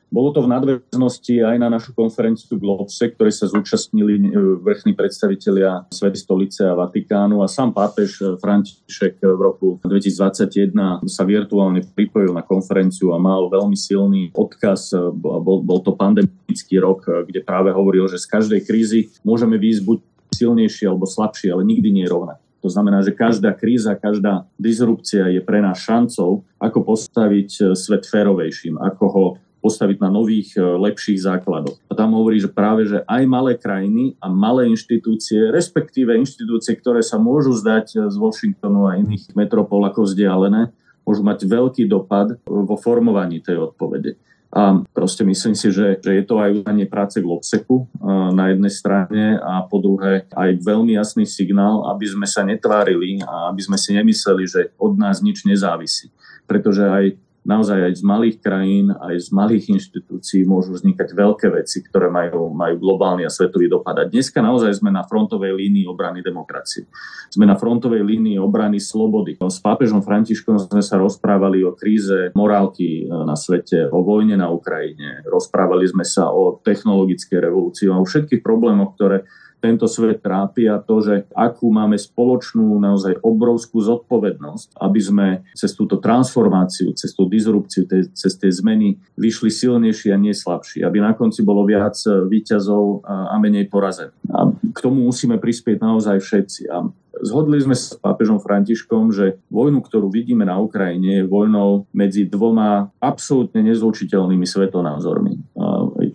bolo 0.06 0.30
to 0.30 0.40
v 0.46 0.52
nadväznosti 0.54 1.42
aj 1.42 1.56
na 1.58 1.66
našu 1.66 1.90
konferenciu 1.90 2.54
Globse, 2.56 3.10
ktoré 3.10 3.34
sa 3.34 3.50
zúčastnili 3.50 4.14
e, 4.16 4.22
vrchní 4.62 4.94
predstavitelia 4.94 5.90
Svetej 5.90 6.22
stolice 6.22 6.62
a 6.62 6.78
Vatikánu 6.78 7.42
a 7.42 7.50
sám 7.50 7.74
pápež 7.74 8.38
František 8.38 9.18
v 9.20 9.40
roku 9.40 9.68
2021 9.82 10.72
sa 11.10 11.22
virtuálne 11.26 11.82
pripojil 11.82 12.30
na 12.30 12.46
konferenciu 12.46 13.12
a 13.12 13.18
mal 13.18 13.50
veľmi 13.50 13.74
silný 13.74 14.30
odkaz. 14.30 14.94
Bol, 15.18 15.66
bol 15.66 15.82
to 15.82 15.98
pandemický 15.98 16.78
rok, 16.78 17.26
kde 17.26 17.42
práve 17.42 17.74
hovoril, 17.74 18.06
že 18.06 18.22
z 18.22 18.30
každej 18.30 18.60
krízy 18.62 19.10
môžeme 19.26 19.58
výjsť 19.58 19.82
buď 19.82 19.98
silnejší 20.32 20.86
alebo 20.86 21.08
slabší, 21.08 21.50
ale 21.50 21.66
nikdy 21.66 21.90
nie 21.90 22.06
rovnak. 22.06 22.38
To 22.64 22.72
znamená, 22.72 22.98
že 22.98 23.14
každá 23.14 23.54
kríza, 23.54 23.94
každá 23.94 24.42
disrupcia 24.58 25.30
je 25.30 25.38
pre 25.38 25.62
nás 25.62 25.78
šancou, 25.78 26.42
ako 26.58 26.78
postaviť 26.82 27.78
svet 27.78 28.02
férovejším, 28.10 28.74
ako 28.80 29.04
ho 29.06 29.26
postaviť 29.60 29.98
na 29.98 30.10
nových, 30.12 30.54
e, 30.54 30.62
lepších 30.62 31.22
základoch. 31.22 31.76
A 31.90 31.92
tam 31.96 32.14
hovorí, 32.14 32.38
že 32.38 32.52
práve, 32.52 32.86
že 32.86 33.02
aj 33.04 33.22
malé 33.26 33.52
krajiny 33.58 34.14
a 34.22 34.30
malé 34.30 34.70
inštitúcie, 34.70 35.50
respektíve 35.50 36.14
inštitúcie, 36.14 36.76
ktoré 36.78 37.02
sa 37.02 37.18
môžu 37.18 37.56
zdať 37.56 37.86
e, 37.94 37.96
z 38.06 38.16
Washingtonu 38.16 38.86
a 38.86 39.00
iných 39.00 39.32
metropol 39.34 39.82
ako 39.88 40.06
vzdialené, 40.06 40.70
môžu 41.06 41.22
mať 41.22 41.46
veľký 41.46 41.86
dopad 41.86 42.38
vo 42.46 42.76
formovaní 42.78 43.38
tej 43.38 43.70
odpovede. 43.70 44.18
A 44.56 44.80
proste 44.94 45.20
myslím 45.26 45.52
si, 45.52 45.68
že, 45.68 46.00
že 46.00 46.16
je 46.16 46.24
to 46.24 46.40
aj 46.40 46.64
udanie 46.64 46.88
práce 46.88 47.20
k 47.20 47.26
Lobseku 47.26 47.84
e, 47.84 47.84
na 48.32 48.54
jednej 48.54 48.72
strane 48.72 49.36
a 49.36 49.60
po 49.66 49.82
druhé 49.82 50.24
aj 50.32 50.62
veľmi 50.62 50.96
jasný 50.96 51.26
signál, 51.26 51.84
aby 51.90 52.06
sme 52.06 52.24
sa 52.24 52.46
netvárili 52.46 53.20
a 53.20 53.50
aby 53.50 53.60
sme 53.60 53.76
si 53.76 53.92
nemysleli, 53.92 54.44
že 54.46 54.60
od 54.80 54.94
nás 54.96 55.20
nič 55.20 55.44
nezávisí. 55.44 56.08
Pretože 56.46 56.86
aj 56.86 57.04
naozaj 57.46 57.78
aj 57.86 57.94
z 57.94 58.02
malých 58.02 58.36
krajín, 58.42 58.90
aj 58.90 59.16
z 59.22 59.28
malých 59.30 59.64
inštitúcií 59.78 60.42
môžu 60.42 60.74
vznikať 60.74 61.14
veľké 61.14 61.46
veci, 61.54 61.80
ktoré 61.86 62.10
majú, 62.10 62.50
majú 62.50 62.74
globálny 62.82 63.22
a 63.22 63.30
svetový 63.30 63.70
dopad. 63.70 64.02
A 64.02 64.10
dneska 64.10 64.42
naozaj 64.42 64.82
sme 64.82 64.90
na 64.90 65.06
frontovej 65.06 65.54
línii 65.54 65.86
obrany 65.86 66.26
demokracie. 66.26 66.90
Sme 67.30 67.46
na 67.46 67.54
frontovej 67.54 68.02
línii 68.02 68.36
obrany 68.42 68.82
slobody. 68.82 69.38
S 69.38 69.62
pápežom 69.62 70.02
Františkom 70.02 70.58
sme 70.58 70.82
sa 70.82 70.98
rozprávali 70.98 71.62
o 71.62 71.72
kríze 71.72 72.34
morálky 72.34 73.06
e, 73.06 73.14
na 73.24 73.38
svete, 73.38 73.86
o 73.88 74.02
vojne 74.02 74.34
na 74.34 74.50
Ukrajine. 74.50 75.22
Rozprávali 75.22 75.86
sme 75.86 76.02
sa 76.02 76.34
o 76.34 76.58
technologickej 76.58 77.38
revolúcii, 77.38 77.86
o 77.86 78.02
všetkých 78.02 78.42
problémoch, 78.42 78.98
ktoré 78.98 79.22
tento 79.60 79.88
svet 79.90 80.22
trápi 80.22 80.68
a 80.68 80.78
to, 80.78 81.02
že 81.02 81.14
akú 81.32 81.68
máme 81.72 81.96
spoločnú 81.96 82.76
naozaj 82.78 83.18
obrovskú 83.24 83.82
zodpovednosť, 83.82 84.78
aby 84.78 85.00
sme 85.00 85.26
cez 85.56 85.72
túto 85.74 85.98
transformáciu, 85.98 86.92
cez 86.94 87.12
tú 87.16 87.26
disrupciu, 87.26 87.88
cez 88.12 88.32
tie 88.36 88.50
zmeny 88.52 89.00
vyšli 89.16 89.48
silnejší 89.50 90.12
a 90.12 90.20
nie 90.20 90.36
slabší, 90.36 90.84
aby 90.84 91.00
na 91.02 91.16
konci 91.16 91.42
bolo 91.42 91.64
viac 91.64 91.96
výťazov 92.04 93.04
a 93.06 93.34
menej 93.40 93.68
porazených. 93.72 94.14
A 94.32 94.50
k 94.52 94.78
tomu 94.78 95.06
musíme 95.06 95.40
prispieť 95.40 95.80
naozaj 95.80 96.20
všetci. 96.20 96.62
A 96.70 96.86
Zhodli 97.16 97.56
sme 97.64 97.72
s 97.72 97.96
pápežom 97.96 98.36
Františkom, 98.36 99.08
že 99.08 99.40
vojnu, 99.48 99.80
ktorú 99.80 100.12
vidíme 100.12 100.44
na 100.44 100.60
Ukrajine, 100.60 101.24
je 101.24 101.30
vojnou 101.30 101.88
medzi 101.96 102.28
dvoma 102.28 102.92
absolútne 103.00 103.64
nezlučiteľnými 103.64 104.44
svetonázormi. 104.44 105.40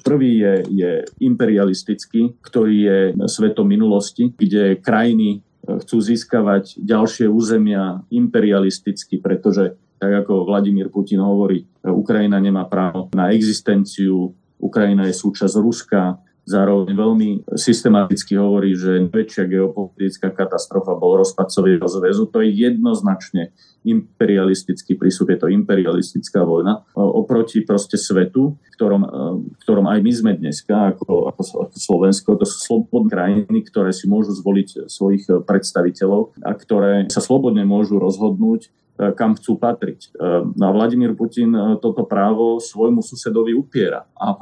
Prvý 0.02 0.42
je, 0.42 0.54
je 0.70 0.92
imperialistický, 1.22 2.36
ktorý 2.42 2.76
je 2.76 3.00
svetom 3.30 3.70
minulosti, 3.70 4.34
kde 4.34 4.82
krajiny 4.82 5.30
e, 5.38 5.40
chcú 5.86 5.98
získavať 6.02 6.82
ďalšie 6.82 7.30
územia 7.30 8.02
imperialisticky, 8.10 9.22
pretože 9.22 9.78
tak 10.02 10.26
ako 10.26 10.50
Vladimír 10.50 10.90
Putin 10.90 11.22
hovorí, 11.22 11.62
Ukrajina 11.86 12.42
nemá 12.42 12.66
právo 12.66 13.14
na 13.14 13.30
existenciu, 13.30 14.34
Ukrajina 14.58 15.06
je 15.06 15.14
súčasť 15.14 15.56
Ruska, 15.62 16.18
Zároveň 16.42 16.98
veľmi 16.98 17.30
systematicky 17.54 18.34
hovorí, 18.34 18.74
že 18.74 19.08
najväčšia 19.08 19.46
geopolitická 19.46 20.34
katastrofa 20.34 20.98
bol 20.98 21.22
rozpad 21.22 21.54
Sovietskeho 21.54 21.86
zväzu. 21.86 22.26
To 22.34 22.42
je 22.42 22.50
jednoznačne 22.50 23.54
imperialistický 23.86 24.98
prístup, 24.98 25.34
je 25.34 25.42
to 25.42 25.48
imperialistická 25.50 26.42
vojna 26.46 26.86
oproti 26.94 27.66
proste 27.66 27.98
svetu, 27.98 28.58
v 28.58 28.70
ktorom, 28.74 29.02
v 29.54 29.58
ktorom 29.62 29.86
aj 29.90 30.00
my 30.02 30.12
sme 30.14 30.32
dneska 30.38 30.98
ako, 30.98 31.34
ako, 31.34 31.42
Slovensko. 31.78 32.38
To 32.38 32.46
sú 32.46 32.58
slobodné 32.62 33.10
krajiny, 33.10 33.60
ktoré 33.66 33.90
si 33.94 34.10
môžu 34.10 34.34
zvoliť 34.38 34.86
svojich 34.90 35.30
predstaviteľov 35.46 36.42
a 36.42 36.52
ktoré 36.58 37.10
sa 37.10 37.22
slobodne 37.22 37.66
môžu 37.66 37.98
rozhodnúť, 37.98 38.70
kam 39.18 39.34
chcú 39.34 39.58
patriť. 39.58 40.14
A 40.62 40.68
Vladimír 40.70 41.18
Putin 41.18 41.54
toto 41.82 42.06
právo 42.06 42.62
svojmu 42.62 43.02
susedovi 43.02 43.58
upiera. 43.58 44.06
A 44.14 44.38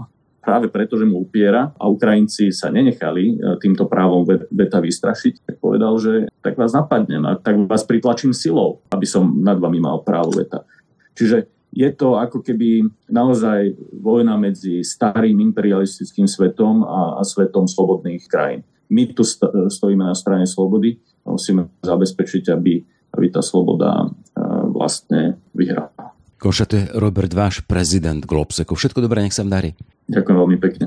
práve 0.50 0.66
preto, 0.74 0.98
že 0.98 1.06
mu 1.06 1.22
upiera 1.22 1.70
a 1.78 1.86
Ukrajinci 1.86 2.50
sa 2.50 2.74
nenechali 2.74 3.38
e, 3.38 3.62
týmto 3.62 3.86
právom 3.86 4.26
veta 4.50 4.82
vystrašiť, 4.82 5.46
tak 5.46 5.56
povedal, 5.62 5.94
že 6.02 6.26
tak 6.42 6.58
vás 6.58 6.74
napadnem 6.74 7.22
a 7.30 7.38
tak 7.38 7.70
vás 7.70 7.86
pritlačím 7.86 8.34
silou, 8.34 8.82
aby 8.90 9.06
som 9.06 9.30
nad 9.46 9.62
vami 9.62 9.78
mal 9.78 10.02
právo 10.02 10.34
veta. 10.34 10.66
Čiže 11.14 11.46
je 11.70 11.86
to 11.94 12.18
ako 12.18 12.42
keby 12.42 12.82
naozaj 13.14 13.78
vojna 13.94 14.42
medzi 14.42 14.82
starým 14.82 15.38
imperialistickým 15.54 16.26
svetom 16.26 16.82
a, 16.82 17.22
a 17.22 17.22
svetom 17.22 17.70
slobodných 17.70 18.26
krajín. 18.26 18.66
My 18.90 19.06
tu 19.14 19.22
stojíme 19.70 20.02
na 20.02 20.18
strane 20.18 20.50
slobody 20.50 20.98
a 21.30 21.38
musíme 21.38 21.70
zabezpečiť, 21.86 22.50
aby, 22.50 22.82
aby 23.14 23.26
tá 23.30 23.46
sloboda 23.46 24.02
e, 24.02 24.42
vlastne 24.74 25.38
vyhrala. 25.54 26.09
Konštatuje 26.40 26.96
Robert 26.96 27.36
Váš, 27.36 27.60
prezident 27.68 28.24
Globseko. 28.24 28.72
Všetko 28.72 29.04
dobré, 29.04 29.28
nech 29.28 29.36
sa 29.36 29.44
vám 29.44 29.60
darí. 29.60 29.70
Ďakujem 30.08 30.38
veľmi 30.40 30.58
pekne. 30.64 30.86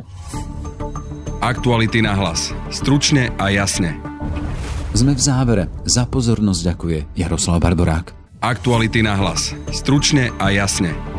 Aktuality 1.45 2.01
na 2.01 2.17
hlas. 2.17 2.57
Stručne 2.73 3.29
a 3.37 3.53
jasne. 3.53 4.01
Sme 4.97 5.13
v 5.13 5.21
závere. 5.21 5.65
Za 5.85 6.09
pozornosť 6.09 6.61
ďakuje 6.73 6.99
Jaroslav 7.21 7.61
Barborák. 7.61 8.17
Aktuality 8.41 9.05
na 9.05 9.15
hlas. 9.21 9.53
Stručne 9.69 10.33
a 10.41 10.49
jasne. 10.49 11.12